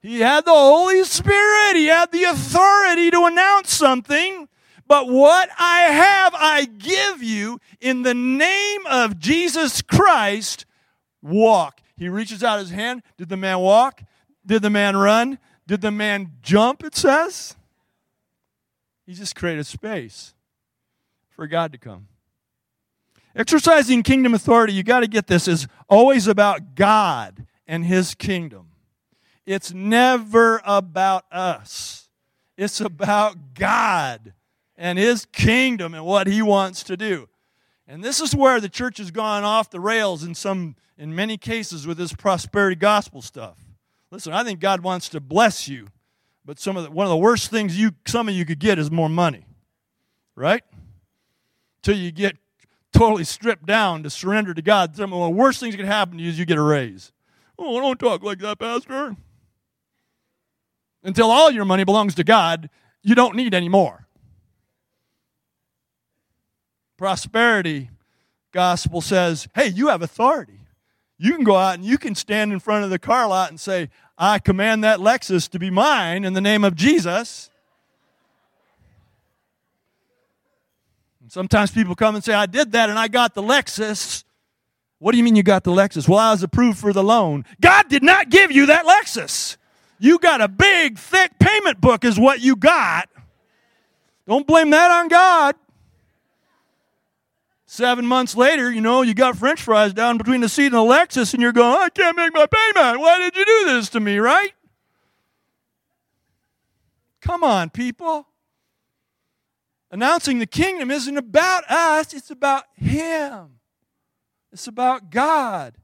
He 0.02 0.20
had 0.20 0.44
the 0.44 0.50
Holy 0.50 1.02
Spirit. 1.04 1.76
He 1.76 1.86
had 1.86 2.12
the 2.12 2.24
authority 2.24 3.10
to 3.12 3.24
announce 3.24 3.72
something. 3.72 4.46
But 4.86 5.08
what 5.08 5.48
I 5.58 5.84
have, 5.84 6.34
I 6.34 6.66
give 6.66 7.22
you 7.22 7.60
in 7.80 8.02
the 8.02 8.12
name 8.12 8.84
of 8.90 9.18
Jesus 9.18 9.80
Christ. 9.80 10.66
Walk. 11.22 11.79
He 12.00 12.08
reaches 12.08 12.42
out 12.42 12.58
his 12.58 12.70
hand. 12.70 13.02
Did 13.18 13.28
the 13.28 13.36
man 13.36 13.58
walk? 13.58 14.02
Did 14.46 14.62
the 14.62 14.70
man 14.70 14.96
run? 14.96 15.38
Did 15.66 15.82
the 15.82 15.90
man 15.90 16.32
jump, 16.40 16.82
it 16.82 16.96
says? 16.96 17.56
He 19.06 19.12
just 19.12 19.36
created 19.36 19.66
space 19.66 20.32
for 21.28 21.46
God 21.46 21.72
to 21.72 21.78
come. 21.78 22.08
Exercising 23.36 24.02
kingdom 24.02 24.32
authority, 24.32 24.72
you 24.72 24.82
got 24.82 25.00
to 25.00 25.08
get 25.08 25.26
this, 25.26 25.46
is 25.46 25.68
always 25.90 26.26
about 26.26 26.74
God 26.74 27.46
and 27.66 27.84
his 27.84 28.14
kingdom. 28.14 28.68
It's 29.44 29.74
never 29.74 30.62
about 30.64 31.26
us. 31.30 32.08
It's 32.56 32.80
about 32.80 33.52
God 33.52 34.32
and 34.74 34.98
his 34.98 35.26
kingdom 35.26 35.92
and 35.92 36.06
what 36.06 36.28
he 36.28 36.40
wants 36.40 36.82
to 36.84 36.96
do. 36.96 37.28
And 37.86 38.02
this 38.02 38.22
is 38.22 38.34
where 38.34 38.58
the 38.58 38.70
church 38.70 38.96
has 38.96 39.10
gone 39.10 39.44
off 39.44 39.68
the 39.68 39.80
rails 39.80 40.24
in 40.24 40.34
some 40.34 40.76
in 41.00 41.14
many 41.14 41.38
cases 41.38 41.86
with 41.86 41.96
this 41.96 42.12
prosperity 42.12 42.76
gospel 42.76 43.22
stuff. 43.22 43.56
Listen, 44.10 44.34
I 44.34 44.44
think 44.44 44.60
God 44.60 44.82
wants 44.82 45.08
to 45.08 45.20
bless 45.20 45.66
you, 45.66 45.88
but 46.44 46.60
some 46.60 46.76
of 46.76 46.84
the, 46.84 46.90
one 46.90 47.06
of 47.06 47.10
the 47.10 47.16
worst 47.16 47.50
things 47.50 47.78
you 47.78 47.92
some 48.06 48.28
of 48.28 48.34
you 48.34 48.44
could 48.44 48.58
get 48.58 48.78
is 48.78 48.90
more 48.90 49.08
money. 49.08 49.46
Right? 50.36 50.62
Till 51.82 51.96
you 51.96 52.12
get 52.12 52.36
totally 52.92 53.24
stripped 53.24 53.64
down 53.64 54.02
to 54.02 54.10
surrender 54.10 54.52
to 54.52 54.60
God. 54.60 54.94
Some 54.94 55.14
of 55.14 55.20
the 55.20 55.30
worst 55.30 55.58
things 55.58 55.72
that 55.72 55.78
can 55.78 55.86
happen 55.86 56.18
to 56.18 56.22
you 56.22 56.28
is 56.28 56.38
you 56.38 56.44
get 56.44 56.58
a 56.58 56.62
raise. 56.62 57.12
Oh, 57.58 57.80
don't 57.80 57.98
talk 57.98 58.22
like 58.22 58.38
that, 58.40 58.58
Pastor. 58.58 59.16
Until 61.02 61.30
all 61.30 61.50
your 61.50 61.64
money 61.64 61.84
belongs 61.84 62.14
to 62.16 62.24
God, 62.24 62.68
you 63.02 63.14
don't 63.14 63.36
need 63.36 63.54
any 63.54 63.70
more. 63.70 64.06
Prosperity 66.98 67.88
gospel 68.52 69.00
says, 69.00 69.48
hey, 69.54 69.68
you 69.68 69.88
have 69.88 70.02
authority. 70.02 70.59
You 71.22 71.34
can 71.34 71.44
go 71.44 71.54
out 71.54 71.74
and 71.74 71.84
you 71.84 71.98
can 71.98 72.14
stand 72.14 72.50
in 72.50 72.60
front 72.60 72.82
of 72.82 72.88
the 72.88 72.98
car 72.98 73.28
lot 73.28 73.50
and 73.50 73.60
say, 73.60 73.90
I 74.16 74.38
command 74.38 74.82
that 74.84 75.00
Lexus 75.00 75.50
to 75.50 75.58
be 75.58 75.68
mine 75.68 76.24
in 76.24 76.32
the 76.32 76.40
name 76.40 76.64
of 76.64 76.74
Jesus. 76.74 77.50
Sometimes 81.28 81.70
people 81.72 81.94
come 81.94 82.14
and 82.14 82.24
say, 82.24 82.32
I 82.32 82.46
did 82.46 82.72
that 82.72 82.88
and 82.88 82.98
I 82.98 83.08
got 83.08 83.34
the 83.34 83.42
Lexus. 83.42 84.24
What 84.98 85.12
do 85.12 85.18
you 85.18 85.22
mean 85.22 85.36
you 85.36 85.42
got 85.42 85.62
the 85.62 85.70
Lexus? 85.70 86.08
Well, 86.08 86.18
I 86.18 86.32
was 86.32 86.42
approved 86.42 86.78
for 86.78 86.94
the 86.94 87.04
loan. 87.04 87.44
God 87.60 87.90
did 87.90 88.02
not 88.02 88.30
give 88.30 88.50
you 88.50 88.66
that 88.66 88.86
Lexus. 88.86 89.58
You 89.98 90.18
got 90.18 90.40
a 90.40 90.48
big, 90.48 90.98
thick 90.98 91.38
payment 91.38 91.82
book, 91.82 92.02
is 92.02 92.18
what 92.18 92.40
you 92.40 92.56
got. 92.56 93.10
Don't 94.26 94.46
blame 94.46 94.70
that 94.70 94.90
on 94.90 95.08
God. 95.08 95.54
Seven 97.72 98.04
months 98.04 98.36
later, 98.36 98.68
you 98.72 98.80
know, 98.80 99.02
you 99.02 99.14
got 99.14 99.36
french 99.36 99.62
fries 99.62 99.92
down 99.92 100.18
between 100.18 100.40
the 100.40 100.48
seat 100.48 100.66
and 100.66 100.74
the 100.74 100.78
Lexus, 100.78 101.34
and 101.34 101.40
you're 101.40 101.52
going, 101.52 101.78
I 101.80 101.88
can't 101.88 102.16
make 102.16 102.34
my 102.34 102.46
payment. 102.46 102.98
Why 102.98 103.18
did 103.18 103.36
you 103.36 103.44
do 103.44 103.64
this 103.66 103.88
to 103.90 104.00
me, 104.00 104.18
right? 104.18 104.54
Come 107.20 107.44
on, 107.44 107.70
people. 107.70 108.26
Announcing 109.88 110.40
the 110.40 110.46
kingdom 110.46 110.90
isn't 110.90 111.16
about 111.16 111.62
us, 111.70 112.12
it's 112.12 112.32
about 112.32 112.64
Him. 112.74 113.60
It's 114.52 114.66
about 114.66 115.10
God 115.10 115.76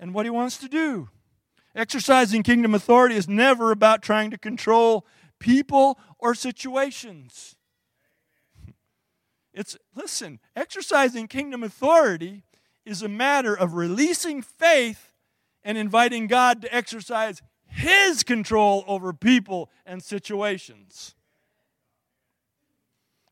and 0.00 0.14
what 0.14 0.24
He 0.24 0.30
wants 0.30 0.56
to 0.56 0.70
do. 0.70 1.10
Exercising 1.74 2.44
kingdom 2.44 2.74
authority 2.74 3.14
is 3.14 3.28
never 3.28 3.72
about 3.72 4.00
trying 4.00 4.30
to 4.30 4.38
control 4.38 5.06
people 5.38 5.98
or 6.18 6.34
situations. 6.34 7.55
It's, 9.56 9.74
listen, 9.94 10.38
exercising 10.54 11.28
kingdom 11.28 11.64
authority 11.64 12.44
is 12.84 13.02
a 13.02 13.08
matter 13.08 13.54
of 13.54 13.72
releasing 13.72 14.42
faith 14.42 15.12
and 15.64 15.78
inviting 15.78 16.26
God 16.26 16.60
to 16.60 16.72
exercise 16.72 17.40
His 17.66 18.22
control 18.22 18.84
over 18.86 19.14
people 19.14 19.70
and 19.86 20.02
situations. 20.02 21.14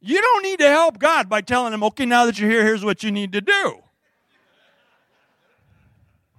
You 0.00 0.20
don't 0.20 0.42
need 0.42 0.60
to 0.60 0.68
help 0.68 0.98
God 0.98 1.28
by 1.28 1.42
telling 1.42 1.72
him, 1.74 1.84
okay, 1.84 2.06
now 2.06 2.24
that 2.24 2.38
you're 2.38 2.50
here, 2.50 2.64
here's 2.64 2.84
what 2.84 3.02
you 3.02 3.12
need 3.12 3.32
to 3.32 3.40
do. 3.42 3.78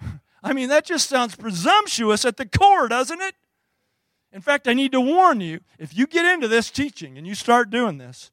I 0.44 0.54
mean, 0.54 0.70
that 0.70 0.86
just 0.86 1.08
sounds 1.08 1.36
presumptuous 1.36 2.26
at 2.26 2.38
the 2.38 2.48
core, 2.48 2.88
doesn't 2.88 3.22
it? 3.22 3.36
In 4.32 4.42
fact, 4.42 4.68
I 4.68 4.74
need 4.74 4.92
to 4.92 5.02
warn 5.02 5.42
you 5.42 5.62
if 5.78 5.96
you 5.96 6.08
get 6.08 6.26
into 6.26 6.48
this 6.48 6.72
teaching 6.72 7.18
and 7.18 7.26
you 7.26 7.36
start 7.36 7.70
doing 7.70 8.00
this, 8.00 8.32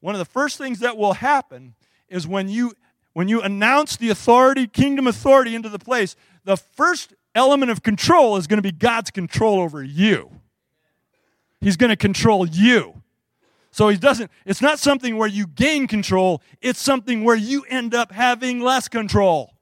one 0.00 0.14
of 0.14 0.18
the 0.18 0.24
first 0.24 0.58
things 0.58 0.80
that 0.80 0.96
will 0.96 1.14
happen 1.14 1.74
is 2.08 2.26
when 2.26 2.48
you 2.48 2.74
when 3.12 3.28
you 3.28 3.42
announce 3.42 3.96
the 3.96 4.08
authority, 4.10 4.66
kingdom 4.68 5.06
authority 5.06 5.54
into 5.54 5.68
the 5.68 5.80
place, 5.80 6.14
the 6.44 6.56
first 6.56 7.12
element 7.34 7.70
of 7.70 7.82
control 7.82 8.36
is 8.36 8.46
going 8.46 8.58
to 8.58 8.62
be 8.62 8.72
God's 8.72 9.10
control 9.10 9.60
over 9.60 9.82
you. 9.82 10.30
He's 11.60 11.76
going 11.76 11.90
to 11.90 11.96
control 11.96 12.46
you. 12.46 13.02
So 13.72 13.88
he 13.88 13.96
doesn't, 13.96 14.30
it's 14.44 14.62
not 14.62 14.78
something 14.78 15.16
where 15.16 15.28
you 15.28 15.46
gain 15.46 15.86
control, 15.86 16.42
it's 16.60 16.80
something 16.80 17.22
where 17.24 17.36
you 17.36 17.64
end 17.68 17.94
up 17.94 18.12
having 18.12 18.60
less 18.60 18.88
control. 18.88 19.54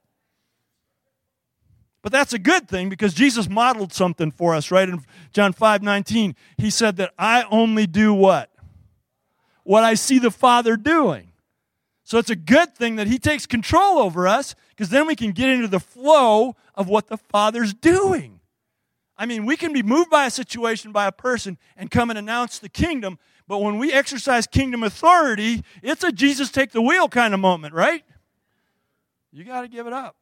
But 2.01 2.13
that's 2.13 2.33
a 2.33 2.39
good 2.39 2.69
thing 2.69 2.89
because 2.89 3.13
Jesus 3.13 3.49
modeled 3.49 3.93
something 3.93 4.31
for 4.31 4.55
us, 4.55 4.71
right? 4.71 4.89
In 4.89 5.03
John 5.33 5.53
5 5.53 5.83
19, 5.83 6.37
he 6.57 6.71
said 6.71 6.97
that 6.97 7.13
I 7.19 7.45
only 7.51 7.87
do 7.87 8.15
what? 8.15 8.51
What 9.69 9.85
I 9.85 9.93
see 9.93 10.19
the 10.19 10.31
Father 10.31 10.79
doing. 10.79 11.33
So 12.03 12.17
it's 12.17 12.31
a 12.31 12.37
good 12.37 12.75
thing 12.75 12.97
that 12.97 13.07
he 13.07 13.19
takes 13.19 13.45
control 13.45 13.99
over 13.99 14.27
us 14.27 14.55
because 14.71 14.89
then 14.89 15.07
we 15.07 15.15
can 15.15 15.33
get 15.33 15.51
into 15.51 15.69
the 15.69 15.79
flow 15.79 16.57
of 16.75 16.89
what 16.89 17.09
the 17.09 17.19
Father's 17.19 17.75
doing. 17.75 18.41
I 19.15 19.27
mean, 19.27 19.45
we 19.45 19.59
can 19.59 19.75
be 19.75 19.83
moved 19.83 20.09
by 20.09 20.25
a 20.25 20.31
situation, 20.31 20.91
by 20.91 21.07
a 21.07 21.13
person, 21.13 21.59
and 21.77 21.91
come 21.91 22.09
and 22.09 22.19
announce 22.19 22.59
the 22.59 22.71
kingdom, 22.71 23.19
but 23.47 23.59
when 23.59 23.77
we 23.77 23.93
exercise 23.93 24.47
kingdom 24.47 24.83
authority, 24.83 25.63
it's 25.83 26.03
a 26.03 26.13
Jesus 26.13 26.51
take 26.51 26.73
the 26.73 26.81
wheel 26.81 27.07
kind 27.07 27.35
of 27.35 27.41
moment, 27.41 27.75
right? 27.75 28.05
You 29.31 29.45
got 29.45 29.61
to 29.61 29.69
give 29.69 29.87
it 29.87 29.93
up. 29.93 30.17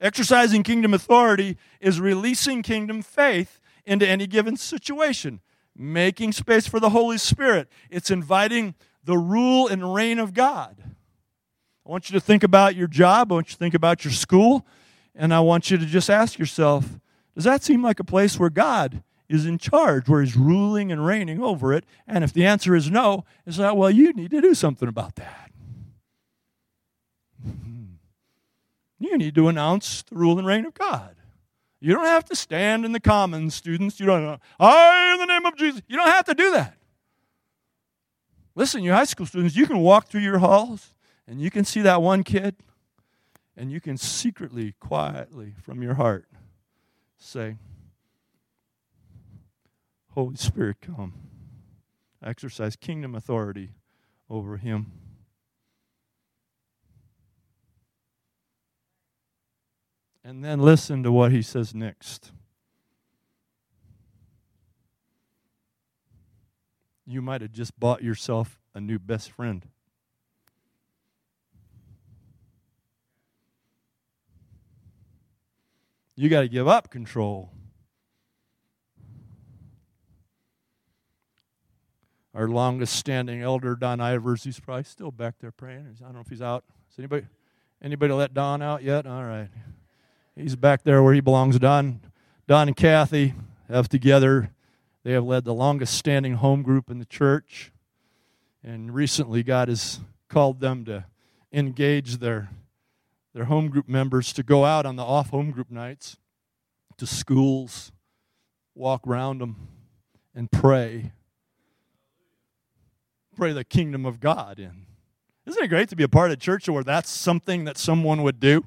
Exercising 0.00 0.62
kingdom 0.62 0.94
authority 0.94 1.56
is 1.80 1.98
releasing 1.98 2.62
kingdom 2.62 3.02
faith 3.02 3.58
into 3.84 4.06
any 4.06 4.28
given 4.28 4.56
situation, 4.56 5.40
making 5.76 6.32
space 6.32 6.66
for 6.66 6.80
the 6.80 6.90
Holy 6.90 7.18
Spirit. 7.18 7.68
It's 7.90 8.10
inviting 8.10 8.74
the 9.04 9.18
rule 9.18 9.68
and 9.68 9.94
reign 9.94 10.18
of 10.18 10.34
God. 10.34 10.76
I 11.86 11.90
want 11.90 12.08
you 12.08 12.14
to 12.14 12.20
think 12.20 12.42
about 12.42 12.74
your 12.74 12.86
job, 12.88 13.30
I 13.30 13.34
want 13.36 13.48
you 13.48 13.52
to 13.52 13.58
think 13.58 13.74
about 13.74 14.04
your 14.04 14.12
school, 14.12 14.66
and 15.14 15.34
I 15.34 15.40
want 15.40 15.70
you 15.70 15.76
to 15.76 15.86
just 15.86 16.08
ask 16.08 16.38
yourself 16.38 16.98
does 17.34 17.44
that 17.44 17.64
seem 17.64 17.82
like 17.82 17.98
a 17.98 18.04
place 18.04 18.38
where 18.38 18.50
God 18.50 19.02
is 19.28 19.44
in 19.44 19.58
charge, 19.58 20.08
where 20.08 20.22
he's 20.22 20.36
ruling 20.36 20.92
and 20.92 21.04
reigning 21.04 21.42
over 21.42 21.72
it? 21.72 21.84
And 22.06 22.22
if 22.22 22.32
the 22.32 22.46
answer 22.46 22.76
is 22.76 22.90
no, 22.90 23.24
it's 23.44 23.58
like, 23.58 23.74
well, 23.74 23.90
you 23.90 24.12
need 24.12 24.30
to 24.30 24.40
do 24.40 24.54
something 24.54 24.88
about 24.88 25.16
that. 25.16 25.50
You 29.00 29.18
need 29.18 29.34
to 29.34 29.48
announce 29.48 30.02
the 30.02 30.14
rule 30.14 30.38
and 30.38 30.46
reign 30.46 30.64
of 30.64 30.72
God. 30.72 31.14
You 31.84 31.92
don't 31.92 32.06
have 32.06 32.24
to 32.26 32.34
stand 32.34 32.86
in 32.86 32.92
the 32.92 32.98
commons, 32.98 33.54
students. 33.54 34.00
You 34.00 34.06
don't 34.06 34.40
I, 34.58 35.12
in 35.12 35.20
the 35.20 35.26
name 35.26 35.44
of 35.44 35.54
Jesus. 35.54 35.82
You 35.86 35.98
don't 35.98 36.08
have 36.08 36.24
to 36.24 36.34
do 36.34 36.52
that. 36.52 36.78
Listen, 38.54 38.82
you 38.82 38.92
high 38.92 39.04
school 39.04 39.26
students, 39.26 39.54
you 39.54 39.66
can 39.66 39.80
walk 39.80 40.08
through 40.08 40.22
your 40.22 40.38
halls 40.38 40.94
and 41.28 41.42
you 41.42 41.50
can 41.50 41.62
see 41.62 41.82
that 41.82 42.00
one 42.00 42.24
kid 42.24 42.56
and 43.54 43.70
you 43.70 43.82
can 43.82 43.98
secretly, 43.98 44.74
quietly, 44.80 45.52
from 45.60 45.82
your 45.82 45.92
heart, 45.92 46.24
say, 47.18 47.56
Holy 50.12 50.36
Spirit, 50.36 50.78
come. 50.80 51.12
Exercise 52.24 52.76
kingdom 52.76 53.14
authority 53.14 53.72
over 54.30 54.56
him. 54.56 54.90
And 60.24 60.42
then 60.42 60.60
listen 60.60 61.02
to 61.02 61.12
what 61.12 61.32
he 61.32 61.42
says 61.42 61.74
next. 61.74 62.32
You 67.06 67.20
might 67.20 67.42
have 67.42 67.52
just 67.52 67.78
bought 67.78 68.02
yourself 68.02 68.58
a 68.74 68.80
new 68.80 68.98
best 68.98 69.30
friend. 69.30 69.66
You 76.16 76.28
got 76.28 76.40
to 76.40 76.48
give 76.48 76.66
up 76.66 76.90
control. 76.90 77.50
our 82.34 82.48
longest 82.48 82.96
standing 82.96 83.42
elder, 83.42 83.76
Don 83.76 83.98
Ivers, 83.98 84.44
he's 84.44 84.58
probably 84.58 84.84
still 84.84 85.12
back 85.12 85.36
there 85.40 85.52
praying. 85.52 85.96
I 86.00 86.04
don't 86.04 86.14
know 86.14 86.20
if 86.20 86.28
he's 86.28 86.42
out. 86.42 86.64
Is 86.90 86.98
anybody 86.98 87.26
anybody 87.80 88.12
let 88.12 88.34
Don 88.34 88.60
out 88.60 88.82
yet? 88.82 89.06
All 89.06 89.24
right. 89.24 89.48
He's 90.36 90.56
back 90.56 90.82
there 90.82 91.02
where 91.02 91.14
he 91.14 91.20
belongs. 91.20 91.58
Don, 91.58 92.00
Don 92.46 92.68
and 92.68 92.76
Kathy 92.76 93.34
have 93.68 93.88
together, 93.88 94.50
they 95.04 95.12
have 95.12 95.24
led 95.24 95.44
the 95.44 95.54
longest 95.54 95.94
standing 95.94 96.34
home 96.34 96.62
group 96.62 96.90
in 96.90 96.98
the 96.98 97.04
church. 97.04 97.72
And 98.62 98.94
recently 98.94 99.42
God 99.42 99.68
has 99.68 100.00
called 100.28 100.60
them 100.60 100.84
to 100.86 101.04
engage 101.52 102.16
their 102.18 102.50
their 103.32 103.44
home 103.46 103.68
group 103.68 103.88
members 103.88 104.32
to 104.32 104.44
go 104.44 104.64
out 104.64 104.86
on 104.86 104.94
the 104.94 105.02
off 105.02 105.30
home 105.30 105.50
group 105.50 105.68
nights 105.68 106.16
to 106.96 107.04
schools, 107.04 107.90
walk 108.76 109.08
around 109.08 109.40
them, 109.40 109.56
and 110.36 110.52
pray 110.52 111.10
pray 113.34 113.52
the 113.52 113.64
kingdom 113.64 114.06
of 114.06 114.20
God 114.20 114.58
in. 114.58 114.86
Isn't 115.46 115.62
it 115.62 115.68
great 115.68 115.88
to 115.90 115.96
be 115.96 116.04
a 116.04 116.08
part 116.08 116.30
of 116.30 116.34
a 116.34 116.40
church 116.40 116.68
where 116.68 116.84
that's 116.84 117.10
something 117.10 117.64
that 117.64 117.76
someone 117.76 118.22
would 118.22 118.40
do? 118.40 118.64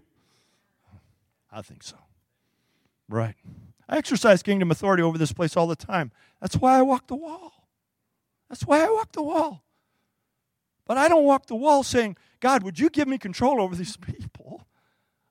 I 1.51 1.61
think 1.61 1.83
so. 1.83 1.97
Right. 3.09 3.35
I 3.87 3.97
exercise 3.97 4.43
kingdom 4.43 4.69
authority 4.69 5.01
over 5.01 5.17
this 5.17 5.31
place 5.31 5.55
all 5.55 5.67
the 5.67 5.75
time. 5.75 6.11
That's 6.41 6.55
why 6.55 6.77
I 6.77 6.81
walk 6.81 7.07
the 7.07 7.15
wall. 7.15 7.69
That's 8.49 8.65
why 8.65 8.85
I 8.85 8.89
walk 8.89 9.13
the 9.13 9.23
wall. 9.23 9.63
But 10.85 10.97
I 10.97 11.07
don't 11.07 11.25
walk 11.25 11.47
the 11.47 11.55
wall 11.55 11.83
saying, 11.83 12.17
God, 12.39 12.63
would 12.63 12.79
you 12.79 12.89
give 12.89 13.07
me 13.07 13.17
control 13.17 13.61
over 13.61 13.75
these 13.75 13.97
people? 13.97 14.67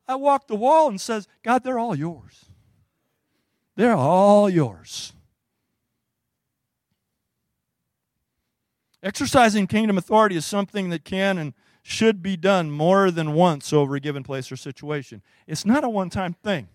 I 0.09 0.15
walk 0.15 0.47
the 0.47 0.57
wall 0.57 0.89
and 0.89 1.01
says, 1.01 1.27
God, 1.43 1.65
they're 1.65 1.79
all 1.79 1.97
yours. 1.97 2.47
They're 3.75 3.97
all 3.97 4.49
yours. 4.49 5.13
Exercising 9.03 9.67
kingdom 9.67 9.99
authority 9.99 10.37
is 10.37 10.47
something 10.47 10.91
that 10.91 11.05
can 11.05 11.39
and 11.39 11.55
should 11.89 12.21
be 12.21 12.37
done 12.37 12.69
more 12.69 13.13
than 13.13 13.33
once 13.33 13.73
over 13.73 13.95
a 13.95 14.01
given 14.01 14.25
place 14.25 14.51
or 14.51 14.57
situation. 14.57 15.23
It's 15.47 15.65
not 15.65 15.85
a 15.85 15.89
one 15.89 16.11
time 16.11 16.33
thing. 16.33 16.67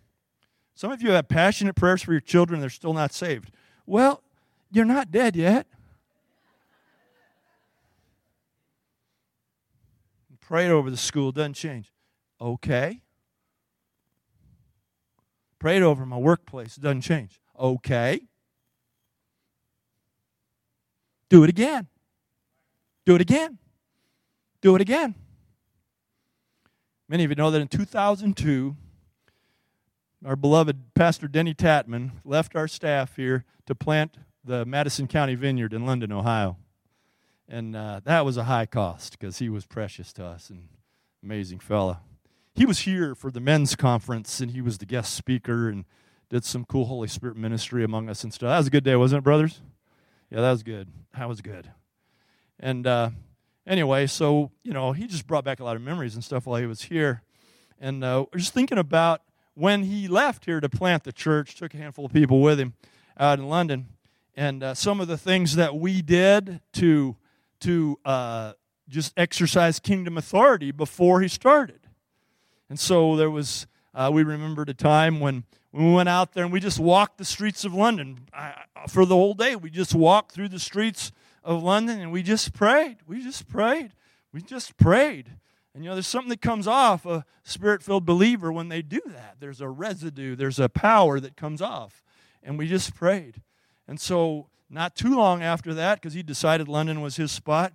Some 0.74 0.90
of 0.90 1.02
you 1.02 1.12
have 1.12 1.28
passionate 1.28 1.76
prayers 1.76 2.02
for 2.02 2.14
your 2.14 2.22
children, 2.22 2.62
they're 2.62 2.70
still 2.70 2.94
not 2.94 3.12
saved. 3.12 3.52
Well, 3.86 4.24
you're 4.72 4.86
not 4.86 5.12
dead 5.12 5.36
yet. 5.36 5.68
Prayed 10.40 10.72
over 10.72 10.90
the 10.90 10.98
school, 10.98 11.34
doesn't 11.34 11.54
change. 11.54 11.92
Okay. 12.40 13.02
Prayed 15.60 15.82
over 15.82 16.06
my 16.06 16.18
workplace, 16.18 16.78
doesn't 16.78 17.02
change. 17.02 17.42
Okay. 17.60 18.22
Do 21.28 21.44
it 21.44 21.50
again. 21.50 21.88
Do 23.06 23.16
it 23.16 23.22
again. 23.22 23.58
Do 24.62 24.76
it 24.76 24.82
again. 24.82 25.16
Many 27.10 27.24
of 27.24 27.32
you 27.32 27.36
know 27.36 27.50
that 27.50 27.62
in 27.62 27.68
2002, 27.68 28.76
our 30.24 30.36
beloved 30.36 30.94
Pastor 30.94 31.28
Denny 31.28 31.56
Tatman 31.56 32.12
left 32.24 32.56
our 32.56 32.68
staff 32.68 33.16
here 33.16 33.44
to 33.66 33.74
plant 33.74 34.18
the 34.46 34.64
Madison 34.66 35.08
County 35.08 35.34
Vineyard 35.34 35.74
in 35.74 35.86
London, 35.86 36.12
Ohio. 36.12 36.58
And 37.50 37.76
uh, 37.76 38.02
that 38.04 38.24
was 38.24 38.38
a 38.38 38.44
high 38.44 38.68
cost 38.68 39.18
because 39.18 39.40
he 39.40 39.50
was 39.50 39.66
precious 39.66 40.14
to 40.14 40.26
us 40.26 40.52
and 40.52 40.70
amazing 41.24 41.60
fella. 41.60 42.02
He 42.54 42.66
was 42.66 42.80
here 42.80 43.16
for 43.16 43.32
the 43.32 43.40
men's 43.40 43.76
conference 43.76 44.40
and 44.40 44.52
he 44.52 44.62
was 44.62 44.78
the 44.78 44.86
guest 44.86 45.16
speaker 45.16 45.70
and 45.70 45.86
did 46.30 46.46
some 46.46 46.66
cool 46.66 46.86
Holy 46.86 47.08
Spirit 47.08 47.36
ministry 47.36 47.84
among 47.84 48.10
us 48.10 48.24
and 48.24 48.32
stuff. 48.32 48.50
That 48.50 48.58
was 48.58 48.68
a 48.68 48.72
good 48.72 48.84
day, 48.84 48.96
wasn't 48.96 49.20
it, 49.20 49.24
brothers? 49.24 49.60
Yeah, 50.30 50.42
that 50.42 50.52
was 50.52 50.62
good. 50.64 50.88
That 51.18 51.28
was 51.28 51.42
good. 51.42 51.72
And 52.60 52.86
uh, 52.86 53.10
anyway, 53.66 54.08
so, 54.08 54.52
you 54.64 54.74
know, 54.74 54.92
he 54.92 55.08
just 55.08 55.28
brought 55.28 55.44
back 55.44 55.60
a 55.60 55.64
lot 55.64 55.76
of 55.76 55.82
memories 55.82 56.16
and 56.16 56.24
stuff 56.24 56.46
while 56.46 56.60
he 56.60 56.68
was 56.68 56.84
here. 56.84 57.22
And 57.80 58.04
uh, 58.04 58.26
just 58.36 58.54
thinking 58.54 58.78
about 58.78 59.22
when 59.54 59.84
he 59.84 60.08
left 60.08 60.46
here 60.46 60.60
to 60.60 60.70
plant 60.70 61.04
the 61.04 61.12
church, 61.12 61.56
took 61.56 61.74
a 61.74 61.78
handful 61.78 62.06
of 62.06 62.14
people 62.14 62.42
with 62.42 62.60
him 62.60 62.74
out 63.18 63.40
in 63.40 63.48
London, 63.48 63.88
and 64.36 64.64
uh, 64.64 64.74
some 64.74 65.02
of 65.02 65.08
the 65.08 65.18
things 65.18 65.56
that 65.56 65.76
we 65.76 66.02
did 66.02 66.62
to 66.74 67.16
to 67.60 68.00
uh, 68.06 68.54
just 68.90 69.14
exercise 69.16 69.80
kingdom 69.80 70.18
authority 70.18 70.72
before 70.72 71.22
he 71.22 71.28
started. 71.28 71.80
And 72.70 72.80
so 72.80 73.16
there 73.16 73.30
was, 73.30 73.68
uh, 73.94 74.10
we 74.12 74.24
remembered 74.24 74.70
a 74.70 74.74
time 74.74 75.20
when, 75.20 75.44
when 75.72 75.86
we 75.86 75.94
went 75.94 76.10
out 76.10 76.34
there 76.34 76.44
and 76.44 76.52
we 76.52 76.60
just 76.60 76.80
walked 76.80 77.18
the 77.18 77.26
streets 77.26 77.64
of 77.64 77.74
London 77.74 78.28
for 78.88 79.06
the 79.06 79.16
whole 79.16 79.34
day. 79.34 79.56
We 79.56 79.70
just 79.70 79.94
walked 79.94 80.32
through 80.32 80.50
the 80.50 80.60
streets 80.60 81.12
of 81.44 81.64
London 81.64 82.00
and 82.00 82.12
we 82.12 82.24
just 82.24 82.54
prayed. 82.54 82.98
We 83.08 83.24
just 83.24 83.48
prayed. 83.48 83.92
We 84.34 84.42
just 84.42 84.78
prayed. 84.78 85.32
And 85.74 85.84
you 85.84 85.90
know, 85.90 85.96
there's 85.96 86.08
something 86.08 86.30
that 86.30 86.42
comes 86.42 86.68
off 86.68 87.06
a 87.06 87.26
spirit 87.44 87.82
filled 87.82 88.06
believer 88.06 88.52
when 88.52 88.70
they 88.70 88.82
do 88.82 89.02
that. 89.08 89.38
There's 89.40 89.62
a 89.62 89.70
residue, 89.70 90.36
there's 90.36 90.60
a 90.60 90.70
power 90.70 91.20
that 91.20 91.36
comes 91.38 91.62
off. 91.62 92.04
And 92.44 92.58
we 92.58 92.68
just 92.68 92.96
prayed. 92.96 93.42
And 93.88 94.00
so, 94.00 94.48
not 94.70 94.96
too 94.96 95.16
long 95.16 95.44
after 95.44 95.74
that, 95.74 95.96
because 95.96 96.14
he 96.14 96.24
decided 96.24 96.68
London 96.68 97.02
was 97.02 97.18
his 97.18 97.32
spot, 97.32 97.74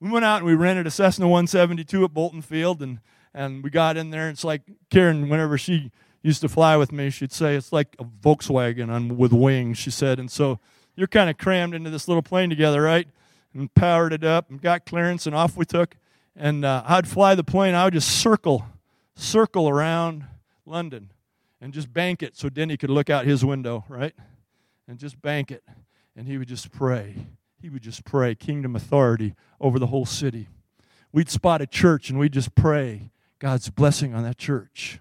we 0.00 0.10
went 0.10 0.24
out 0.24 0.38
and 0.38 0.46
we 0.46 0.54
rented 0.54 0.86
a 0.86 0.90
Cessna 0.90 1.26
172 1.26 2.04
at 2.04 2.14
Bolton 2.14 2.42
Field. 2.42 2.82
And, 2.82 3.00
and 3.34 3.62
we 3.62 3.70
got 3.70 3.96
in 3.96 4.10
there. 4.10 4.22
And 4.22 4.32
it's 4.32 4.44
like 4.44 4.62
Karen, 4.90 5.28
whenever 5.28 5.58
she 5.58 5.90
used 6.22 6.40
to 6.40 6.48
fly 6.48 6.76
with 6.76 6.90
me, 6.90 7.10
she'd 7.10 7.32
say, 7.32 7.54
it's 7.54 7.72
like 7.72 7.96
a 7.98 8.04
Volkswagen 8.04 8.90
on, 8.90 9.16
with 9.16 9.32
wings, 9.32 9.78
she 9.78 9.90
said. 9.90 10.18
And 10.18 10.30
so, 10.30 10.58
you're 10.98 11.06
kind 11.06 11.30
of 11.30 11.38
crammed 11.38 11.74
into 11.74 11.90
this 11.90 12.08
little 12.08 12.22
plane 12.22 12.50
together, 12.50 12.82
right? 12.82 13.06
And 13.54 13.72
powered 13.74 14.12
it 14.12 14.24
up 14.24 14.50
and 14.50 14.60
got 14.60 14.84
clearance, 14.84 15.26
and 15.26 15.34
off 15.34 15.56
we 15.56 15.64
took 15.64 15.94
and 16.38 16.64
uh, 16.64 16.84
I'd 16.86 17.08
fly 17.08 17.34
the 17.34 17.44
plane. 17.44 17.74
I 17.74 17.84
would 17.84 17.94
just 17.94 18.08
circle, 18.08 18.64
circle 19.16 19.68
around 19.68 20.24
London, 20.64 21.10
and 21.60 21.72
just 21.72 21.92
bank 21.92 22.22
it 22.22 22.36
so 22.36 22.48
Denny 22.48 22.76
could 22.76 22.90
look 22.90 23.10
out 23.10 23.26
his 23.26 23.44
window, 23.44 23.84
right? 23.88 24.14
And 24.86 24.98
just 24.98 25.20
bank 25.20 25.50
it, 25.50 25.64
and 26.16 26.28
he 26.28 26.38
would 26.38 26.48
just 26.48 26.70
pray. 26.70 27.26
He 27.60 27.68
would 27.68 27.82
just 27.82 28.04
pray 28.04 28.36
kingdom 28.36 28.76
authority 28.76 29.34
over 29.60 29.80
the 29.80 29.88
whole 29.88 30.06
city. 30.06 30.48
We'd 31.12 31.28
spot 31.28 31.60
a 31.60 31.66
church, 31.66 32.08
and 32.08 32.18
we'd 32.18 32.32
just 32.32 32.54
pray 32.54 33.10
God's 33.40 33.68
blessing 33.68 34.14
on 34.14 34.22
that 34.22 34.38
church. 34.38 35.00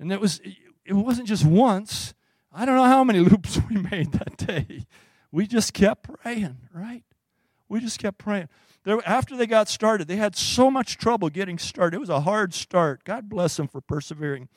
And 0.00 0.10
it 0.12 0.20
was 0.20 0.40
it 0.84 0.94
wasn't 0.94 1.28
just 1.28 1.44
once. 1.44 2.14
I 2.52 2.64
don't 2.64 2.76
know 2.76 2.84
how 2.84 3.04
many 3.04 3.18
loops 3.30 3.58
we 3.68 3.76
made 3.76 4.12
that 4.12 4.36
day. 4.36 4.86
We 5.32 5.46
just 5.46 5.72
kept 5.72 6.12
praying, 6.20 6.58
right? 6.72 7.04
We 7.68 7.80
just 7.80 7.98
kept 7.98 8.18
praying 8.18 8.48
after 9.04 9.36
they 9.36 9.46
got 9.46 9.68
started, 9.68 10.08
they 10.08 10.16
had 10.16 10.36
so 10.36 10.70
much 10.70 10.96
trouble 10.96 11.28
getting 11.28 11.58
started. 11.58 11.96
It 11.96 12.00
was 12.00 12.08
a 12.08 12.20
hard 12.20 12.54
start. 12.54 13.04
God 13.04 13.28
bless 13.28 13.56
them 13.56 13.68
for 13.68 13.80
persevering. 13.80 14.48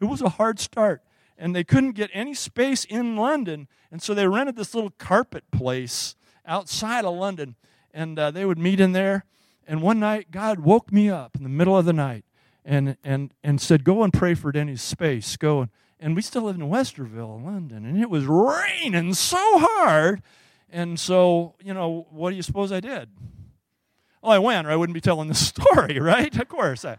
It 0.00 0.04
was 0.04 0.22
a 0.22 0.30
hard 0.30 0.60
start. 0.60 1.02
And 1.36 1.56
they 1.56 1.64
couldn't 1.64 1.92
get 1.92 2.10
any 2.12 2.34
space 2.34 2.84
in 2.84 3.16
London. 3.16 3.66
And 3.90 4.00
so 4.00 4.14
they 4.14 4.28
rented 4.28 4.56
this 4.56 4.74
little 4.74 4.90
carpet 4.90 5.50
place 5.50 6.14
outside 6.46 7.04
of 7.04 7.14
London. 7.14 7.56
And 7.92 8.18
uh, 8.18 8.30
they 8.30 8.44
would 8.44 8.58
meet 8.58 8.80
in 8.80 8.92
there. 8.92 9.24
And 9.66 9.82
one 9.82 9.98
night, 9.98 10.30
God 10.30 10.60
woke 10.60 10.92
me 10.92 11.10
up 11.10 11.36
in 11.36 11.42
the 11.42 11.48
middle 11.48 11.76
of 11.76 11.84
the 11.84 11.92
night 11.92 12.24
and, 12.64 12.96
and, 13.02 13.32
and 13.42 13.60
said, 13.60 13.84
Go 13.84 14.02
and 14.02 14.12
pray 14.12 14.34
for 14.34 14.52
Denny's 14.52 14.82
space. 14.82 15.36
Go. 15.36 15.62
And, 15.62 15.70
and 16.02 16.16
we 16.16 16.22
still 16.22 16.42
lived 16.42 16.60
in 16.60 16.68
Westerville, 16.68 17.42
London. 17.42 17.86
And 17.86 17.98
it 18.00 18.10
was 18.10 18.24
raining 18.26 19.14
so 19.14 19.38
hard. 19.38 20.20
And 20.68 20.98
so, 20.98 21.54
you 21.62 21.72
know, 21.72 22.08
what 22.10 22.30
do 22.30 22.36
you 22.36 22.42
suppose 22.42 22.72
I 22.72 22.80
did? 22.80 23.08
Well, 24.20 24.32
I 24.32 24.38
went, 24.38 24.66
or 24.66 24.70
I 24.70 24.76
wouldn't 24.76 24.94
be 24.94 25.00
telling 25.00 25.28
this 25.28 25.46
story, 25.54 26.00
right? 26.00 26.36
Of 26.36 26.48
course, 26.48 26.84
I, 26.84 26.98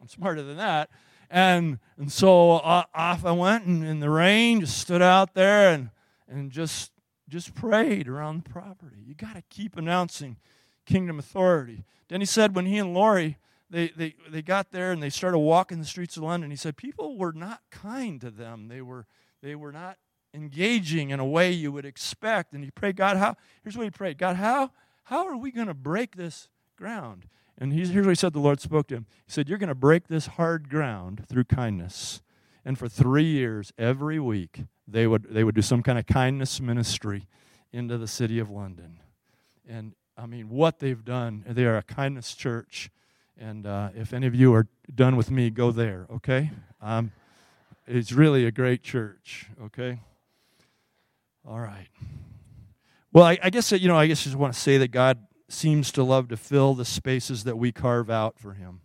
am 0.00 0.08
smarter 0.08 0.42
than 0.42 0.56
that. 0.58 0.88
And, 1.28 1.80
and 1.98 2.12
so 2.12 2.58
uh, 2.58 2.84
off 2.94 3.24
I 3.24 3.32
went, 3.32 3.64
and 3.64 3.84
in 3.84 3.98
the 3.98 4.10
rain, 4.10 4.60
just 4.60 4.78
stood 4.78 5.02
out 5.02 5.34
there 5.34 5.70
and, 5.70 5.90
and 6.28 6.52
just, 6.52 6.92
just 7.28 7.54
prayed 7.54 8.06
around 8.06 8.44
the 8.44 8.50
property. 8.50 8.98
You 9.04 9.14
got 9.14 9.34
to 9.34 9.42
keep 9.50 9.76
announcing 9.76 10.36
kingdom 10.86 11.18
authority. 11.18 11.84
Then 12.06 12.20
he 12.20 12.26
said, 12.26 12.54
when 12.54 12.66
he 12.66 12.78
and 12.78 12.94
Lori, 12.94 13.38
they, 13.70 13.88
they, 13.88 14.14
they 14.28 14.42
got 14.42 14.70
there 14.70 14.92
and 14.92 15.02
they 15.02 15.10
started 15.10 15.38
walking 15.38 15.78
the 15.78 15.84
streets 15.84 16.16
of 16.16 16.22
London, 16.22 16.50
he 16.50 16.56
said, 16.56 16.76
people 16.76 17.16
were 17.16 17.32
not 17.32 17.60
kind 17.70 18.20
to 18.20 18.30
them. 18.30 18.68
They 18.68 18.82
were, 18.82 19.06
they 19.42 19.54
were 19.54 19.72
not 19.72 19.98
engaging 20.32 21.10
in 21.10 21.20
a 21.20 21.24
way 21.24 21.50
you 21.50 21.72
would 21.72 21.84
expect. 21.84 22.52
And 22.52 22.64
he 22.64 22.70
prayed, 22.70 22.96
God, 22.96 23.16
how? 23.16 23.36
Here's 23.62 23.76
what 23.76 23.84
he 23.84 23.90
prayed 23.90 24.18
God, 24.18 24.36
how, 24.36 24.70
how 25.04 25.26
are 25.26 25.36
we 25.36 25.50
going 25.50 25.68
to 25.68 25.74
break 25.74 26.16
this 26.16 26.48
ground. 26.76 27.26
And 27.56 27.72
here's 27.72 27.90
what 27.92 28.08
he 28.08 28.14
said 28.14 28.32
the 28.32 28.40
Lord 28.40 28.60
spoke 28.60 28.88
to 28.88 28.96
him. 28.96 29.06
He 29.26 29.32
said, 29.32 29.48
You're 29.48 29.58
going 29.58 29.68
to 29.68 29.74
break 29.74 30.08
this 30.08 30.26
hard 30.26 30.68
ground 30.68 31.24
through 31.28 31.44
kindness. 31.44 32.20
And 32.64 32.78
for 32.78 32.88
three 32.88 33.24
years, 33.24 33.72
every 33.78 34.18
week, 34.18 34.64
they 34.88 35.06
would, 35.06 35.26
they 35.30 35.44
would 35.44 35.54
do 35.54 35.62
some 35.62 35.82
kind 35.82 35.98
of 35.98 36.06
kindness 36.06 36.60
ministry 36.60 37.28
into 37.72 37.98
the 37.98 38.08
city 38.08 38.38
of 38.38 38.50
London. 38.50 39.00
And 39.68 39.94
I 40.16 40.26
mean, 40.26 40.48
what 40.48 40.78
they've 40.78 41.04
done, 41.04 41.44
they 41.46 41.64
are 41.64 41.76
a 41.76 41.82
kindness 41.82 42.34
church. 42.34 42.90
And 43.38 43.66
uh, 43.66 43.90
if 43.94 44.12
any 44.12 44.26
of 44.26 44.34
you 44.34 44.54
are 44.54 44.66
done 44.94 45.16
with 45.16 45.30
me, 45.30 45.50
go 45.50 45.70
there, 45.72 46.06
okay? 46.10 46.50
Um, 46.80 47.12
it's 47.86 48.12
really 48.12 48.46
a 48.46 48.52
great 48.52 48.82
church, 48.82 49.46
okay? 49.62 50.00
All 51.46 51.60
right. 51.60 51.88
Well, 53.12 53.24
I, 53.24 53.38
I 53.42 53.50
guess, 53.50 53.72
you 53.72 53.88
know, 53.88 53.96
I 53.96 54.06
guess 54.06 54.22
I 54.22 54.24
just 54.24 54.36
want 54.36 54.54
to 54.54 54.60
say 54.60 54.78
that 54.78 54.88
God 54.88 55.18
seems 55.48 55.92
to 55.92 56.02
love 56.02 56.28
to 56.28 56.36
fill 56.36 56.74
the 56.74 56.84
spaces 56.84 57.44
that 57.44 57.56
we 57.58 57.72
carve 57.72 58.10
out 58.10 58.38
for 58.38 58.54
him. 58.54 58.80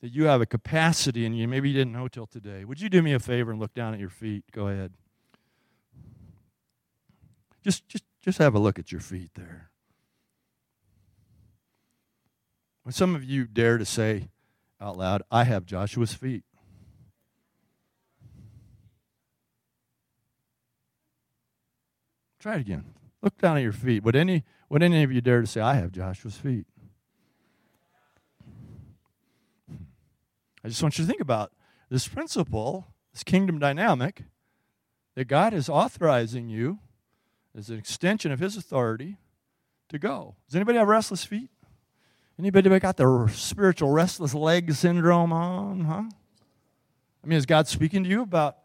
That 0.00 0.12
you 0.12 0.24
have 0.24 0.40
a 0.40 0.46
capacity 0.46 1.26
and 1.26 1.36
you 1.36 1.48
maybe 1.48 1.68
you 1.70 1.74
didn't 1.74 1.92
know 1.92 2.06
till 2.06 2.26
today. 2.26 2.64
Would 2.64 2.80
you 2.80 2.88
do 2.88 3.02
me 3.02 3.14
a 3.14 3.18
favor 3.18 3.50
and 3.50 3.58
look 3.58 3.74
down 3.74 3.94
at 3.94 4.00
your 4.00 4.10
feet? 4.10 4.44
Go 4.52 4.68
ahead. 4.68 4.92
Just 7.64 7.88
just 7.88 8.04
just 8.22 8.38
have 8.38 8.54
a 8.54 8.60
look 8.60 8.78
at 8.78 8.92
your 8.92 9.00
feet 9.00 9.30
there. 9.34 9.70
When 12.88 12.94
some 12.94 13.14
of 13.14 13.22
you 13.22 13.44
dare 13.44 13.76
to 13.76 13.84
say 13.84 14.30
out 14.80 14.96
loud, 14.96 15.20
I 15.30 15.44
have 15.44 15.66
Joshua's 15.66 16.14
feet. 16.14 16.42
Try 22.38 22.54
it 22.54 22.60
again. 22.62 22.86
Look 23.20 23.36
down 23.36 23.58
at 23.58 23.62
your 23.62 23.72
feet. 23.72 24.02
Would 24.04 24.16
any, 24.16 24.42
would 24.70 24.82
any 24.82 25.02
of 25.02 25.12
you 25.12 25.20
dare 25.20 25.42
to 25.42 25.46
say, 25.46 25.60
I 25.60 25.74
have 25.74 25.92
Joshua's 25.92 26.38
feet? 26.38 26.64
I 30.64 30.68
just 30.68 30.82
want 30.82 30.96
you 30.98 31.04
to 31.04 31.08
think 31.10 31.20
about 31.20 31.52
this 31.90 32.08
principle, 32.08 32.86
this 33.12 33.22
kingdom 33.22 33.58
dynamic, 33.58 34.24
that 35.14 35.26
God 35.26 35.52
is 35.52 35.68
authorizing 35.68 36.48
you 36.48 36.78
as 37.54 37.68
an 37.68 37.78
extension 37.78 38.32
of 38.32 38.40
His 38.40 38.56
authority 38.56 39.18
to 39.90 39.98
go. 39.98 40.36
Does 40.48 40.56
anybody 40.56 40.78
have 40.78 40.88
restless 40.88 41.26
feet? 41.26 41.50
Anybody 42.38 42.78
got 42.78 42.96
the 42.96 43.28
spiritual 43.34 43.90
restless 43.90 44.32
leg 44.32 44.72
syndrome 44.72 45.32
on, 45.32 45.80
huh? 45.80 46.04
I 47.22 47.26
mean, 47.26 47.36
is 47.36 47.46
God 47.46 47.66
speaking 47.66 48.04
to 48.04 48.08
you 48.08 48.22
about, 48.22 48.58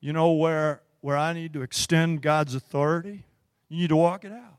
you 0.00 0.14
know, 0.14 0.32
where, 0.32 0.80
where 1.02 1.16
I 1.16 1.34
need 1.34 1.52
to 1.52 1.60
extend 1.60 2.22
God's 2.22 2.54
authority? 2.54 3.24
You 3.68 3.78
need 3.78 3.88
to 3.88 3.96
walk 3.96 4.24
it 4.24 4.32
out. 4.32 4.56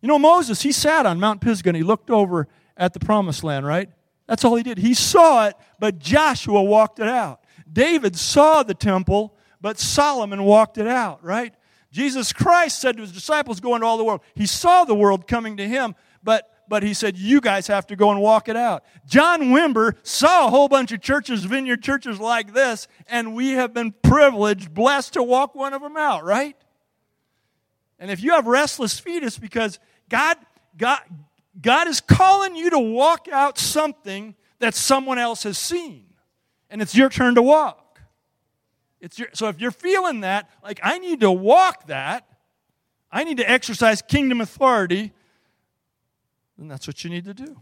You 0.00 0.06
know, 0.06 0.18
Moses, 0.18 0.62
he 0.62 0.70
sat 0.70 1.06
on 1.06 1.18
Mount 1.18 1.40
Pisgah 1.40 1.70
and 1.70 1.76
he 1.76 1.82
looked 1.82 2.08
over 2.08 2.46
at 2.76 2.92
the 2.92 3.00
promised 3.00 3.42
land, 3.42 3.66
right? 3.66 3.90
That's 4.28 4.44
all 4.44 4.54
he 4.54 4.62
did. 4.62 4.78
He 4.78 4.94
saw 4.94 5.48
it, 5.48 5.56
but 5.80 5.98
Joshua 5.98 6.62
walked 6.62 7.00
it 7.00 7.08
out. 7.08 7.40
David 7.70 8.16
saw 8.16 8.62
the 8.62 8.74
temple, 8.74 9.34
but 9.60 9.78
Solomon 9.80 10.44
walked 10.44 10.78
it 10.78 10.86
out, 10.86 11.24
right? 11.24 11.52
Jesus 11.90 12.32
Christ 12.32 12.80
said 12.80 12.96
to 12.96 13.02
his 13.02 13.12
disciples, 13.12 13.58
Go 13.58 13.74
into 13.74 13.86
all 13.86 13.98
the 13.98 14.04
world. 14.04 14.20
He 14.34 14.46
saw 14.46 14.84
the 14.84 14.94
world 14.94 15.26
coming 15.26 15.56
to 15.56 15.66
him, 15.66 15.96
but 16.22 16.51
but 16.72 16.82
he 16.82 16.94
said, 16.94 17.18
You 17.18 17.42
guys 17.42 17.66
have 17.66 17.86
to 17.88 17.96
go 17.96 18.10
and 18.10 18.18
walk 18.18 18.48
it 18.48 18.56
out. 18.56 18.82
John 19.04 19.50
Wimber 19.50 19.94
saw 20.02 20.46
a 20.46 20.50
whole 20.50 20.68
bunch 20.68 20.90
of 20.90 21.02
churches, 21.02 21.44
vineyard 21.44 21.82
churches 21.82 22.18
like 22.18 22.54
this, 22.54 22.88
and 23.08 23.34
we 23.34 23.50
have 23.50 23.74
been 23.74 23.92
privileged, 23.92 24.72
blessed 24.72 25.12
to 25.12 25.22
walk 25.22 25.54
one 25.54 25.74
of 25.74 25.82
them 25.82 25.98
out, 25.98 26.24
right? 26.24 26.56
And 27.98 28.10
if 28.10 28.22
you 28.22 28.30
have 28.32 28.46
restless 28.46 28.98
feet, 28.98 29.22
it's 29.22 29.38
because 29.38 29.78
God, 30.08 30.38
God, 30.78 31.00
God 31.60 31.88
is 31.88 32.00
calling 32.00 32.56
you 32.56 32.70
to 32.70 32.78
walk 32.78 33.28
out 33.30 33.58
something 33.58 34.34
that 34.60 34.74
someone 34.74 35.18
else 35.18 35.42
has 35.42 35.58
seen. 35.58 36.06
And 36.70 36.80
it's 36.80 36.94
your 36.94 37.10
turn 37.10 37.34
to 37.34 37.42
walk. 37.42 38.00
It's 38.98 39.18
your, 39.18 39.28
so 39.34 39.48
if 39.48 39.60
you're 39.60 39.72
feeling 39.72 40.22
that, 40.22 40.48
like, 40.64 40.80
I 40.82 40.98
need 41.00 41.20
to 41.20 41.30
walk 41.30 41.88
that, 41.88 42.26
I 43.10 43.24
need 43.24 43.36
to 43.36 43.50
exercise 43.50 44.00
kingdom 44.00 44.40
authority, 44.40 45.12
then 46.62 46.68
that's 46.68 46.86
what 46.86 47.02
you 47.02 47.10
need 47.10 47.24
to 47.24 47.34
do. 47.34 47.58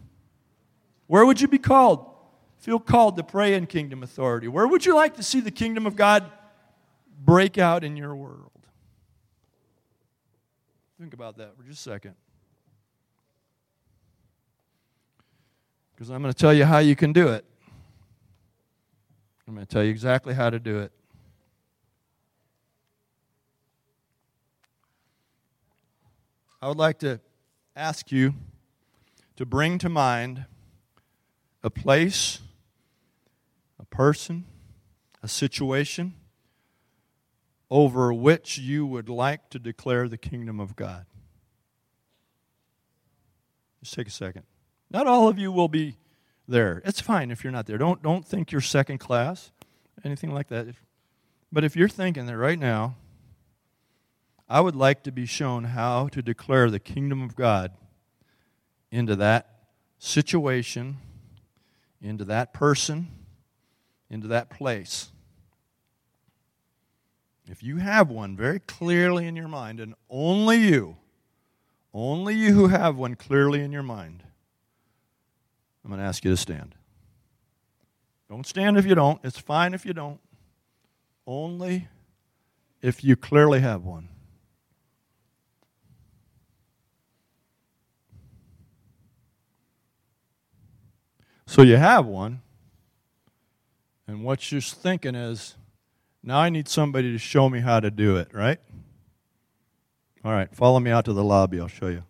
Where 1.06 1.24
would 1.24 1.40
you 1.40 1.48
be 1.48 1.58
called? 1.58 2.04
Feel 2.58 2.78
called 2.78 3.16
to 3.16 3.22
pray 3.22 3.54
in 3.54 3.66
kingdom 3.66 4.02
authority. 4.02 4.46
Where 4.46 4.68
would 4.68 4.84
you 4.84 4.94
like 4.94 5.16
to 5.16 5.22
see 5.22 5.40
the 5.40 5.50
kingdom 5.50 5.86
of 5.86 5.96
God 5.96 6.30
break 7.24 7.56
out 7.56 7.82
in 7.82 7.96
your 7.96 8.14
world? 8.14 8.50
Think 11.00 11.14
about 11.14 11.38
that 11.38 11.56
for 11.56 11.62
just 11.62 11.86
a 11.86 11.90
second. 11.90 12.14
Because 15.94 16.10
I'm 16.10 16.20
going 16.20 16.34
to 16.34 16.38
tell 16.38 16.52
you 16.52 16.66
how 16.66 16.78
you 16.78 16.94
can 16.94 17.14
do 17.14 17.28
it. 17.28 17.46
I'm 19.48 19.54
going 19.54 19.66
to 19.66 19.72
tell 19.72 19.82
you 19.82 19.90
exactly 19.90 20.34
how 20.34 20.50
to 20.50 20.58
do 20.58 20.80
it. 20.80 20.92
I 26.60 26.68
would 26.68 26.76
like 26.76 26.98
to 26.98 27.18
ask 27.74 28.12
you 28.12 28.34
to 29.40 29.46
bring 29.46 29.78
to 29.78 29.88
mind 29.88 30.44
a 31.62 31.70
place, 31.70 32.40
a 33.78 33.86
person, 33.86 34.44
a 35.22 35.28
situation 35.28 36.12
over 37.70 38.12
which 38.12 38.58
you 38.58 38.84
would 38.84 39.08
like 39.08 39.48
to 39.48 39.58
declare 39.58 40.08
the 40.08 40.18
kingdom 40.18 40.60
of 40.60 40.76
God. 40.76 41.06
Just 43.82 43.94
take 43.94 44.08
a 44.08 44.10
second. 44.10 44.42
Not 44.90 45.06
all 45.06 45.26
of 45.26 45.38
you 45.38 45.50
will 45.50 45.68
be 45.68 45.96
there. 46.46 46.82
It's 46.84 47.00
fine 47.00 47.30
if 47.30 47.42
you're 47.42 47.50
not 47.50 47.64
there. 47.64 47.78
Don't, 47.78 48.02
don't 48.02 48.26
think 48.26 48.52
you're 48.52 48.60
second 48.60 48.98
class, 48.98 49.52
anything 50.04 50.34
like 50.34 50.48
that. 50.48 50.66
But 51.50 51.64
if 51.64 51.74
you're 51.76 51.88
thinking 51.88 52.26
that 52.26 52.36
right 52.36 52.58
now, 52.58 52.96
I 54.50 54.60
would 54.60 54.76
like 54.76 55.02
to 55.04 55.10
be 55.10 55.24
shown 55.24 55.64
how 55.64 56.08
to 56.08 56.20
declare 56.20 56.68
the 56.68 56.78
kingdom 56.78 57.22
of 57.22 57.34
God 57.34 57.72
into 58.90 59.16
that 59.16 59.68
situation, 59.98 60.98
into 62.00 62.24
that 62.24 62.52
person, 62.52 63.08
into 64.08 64.28
that 64.28 64.50
place. 64.50 65.10
If 67.48 67.62
you 67.62 67.78
have 67.78 68.08
one 68.10 68.36
very 68.36 68.60
clearly 68.60 69.26
in 69.26 69.36
your 69.36 69.48
mind, 69.48 69.80
and 69.80 69.94
only 70.08 70.58
you, 70.58 70.96
only 71.92 72.34
you 72.34 72.52
who 72.52 72.68
have 72.68 72.96
one 72.96 73.16
clearly 73.16 73.60
in 73.60 73.72
your 73.72 73.82
mind, 73.82 74.22
I'm 75.84 75.90
going 75.90 76.00
to 76.00 76.06
ask 76.06 76.24
you 76.24 76.30
to 76.30 76.36
stand. 76.36 76.74
Don't 78.28 78.46
stand 78.46 78.76
if 78.76 78.86
you 78.86 78.94
don't. 78.94 79.18
It's 79.24 79.38
fine 79.38 79.74
if 79.74 79.84
you 79.84 79.92
don't. 79.92 80.20
Only 81.26 81.88
if 82.80 83.02
you 83.02 83.16
clearly 83.16 83.60
have 83.60 83.84
one. 83.84 84.08
So 91.50 91.62
you 91.62 91.78
have 91.78 92.06
one, 92.06 92.42
and 94.06 94.22
what 94.22 94.52
you're 94.52 94.60
thinking 94.60 95.16
is, 95.16 95.56
now 96.22 96.38
I 96.38 96.48
need 96.48 96.68
somebody 96.68 97.10
to 97.10 97.18
show 97.18 97.48
me 97.48 97.58
how 97.58 97.80
to 97.80 97.90
do 97.90 98.18
it, 98.18 98.32
right? 98.32 98.60
All 100.24 100.30
right, 100.30 100.48
follow 100.54 100.78
me 100.78 100.92
out 100.92 101.06
to 101.06 101.12
the 101.12 101.24
lobby. 101.24 101.58
I'll 101.58 101.66
show 101.66 101.88
you. 101.88 102.04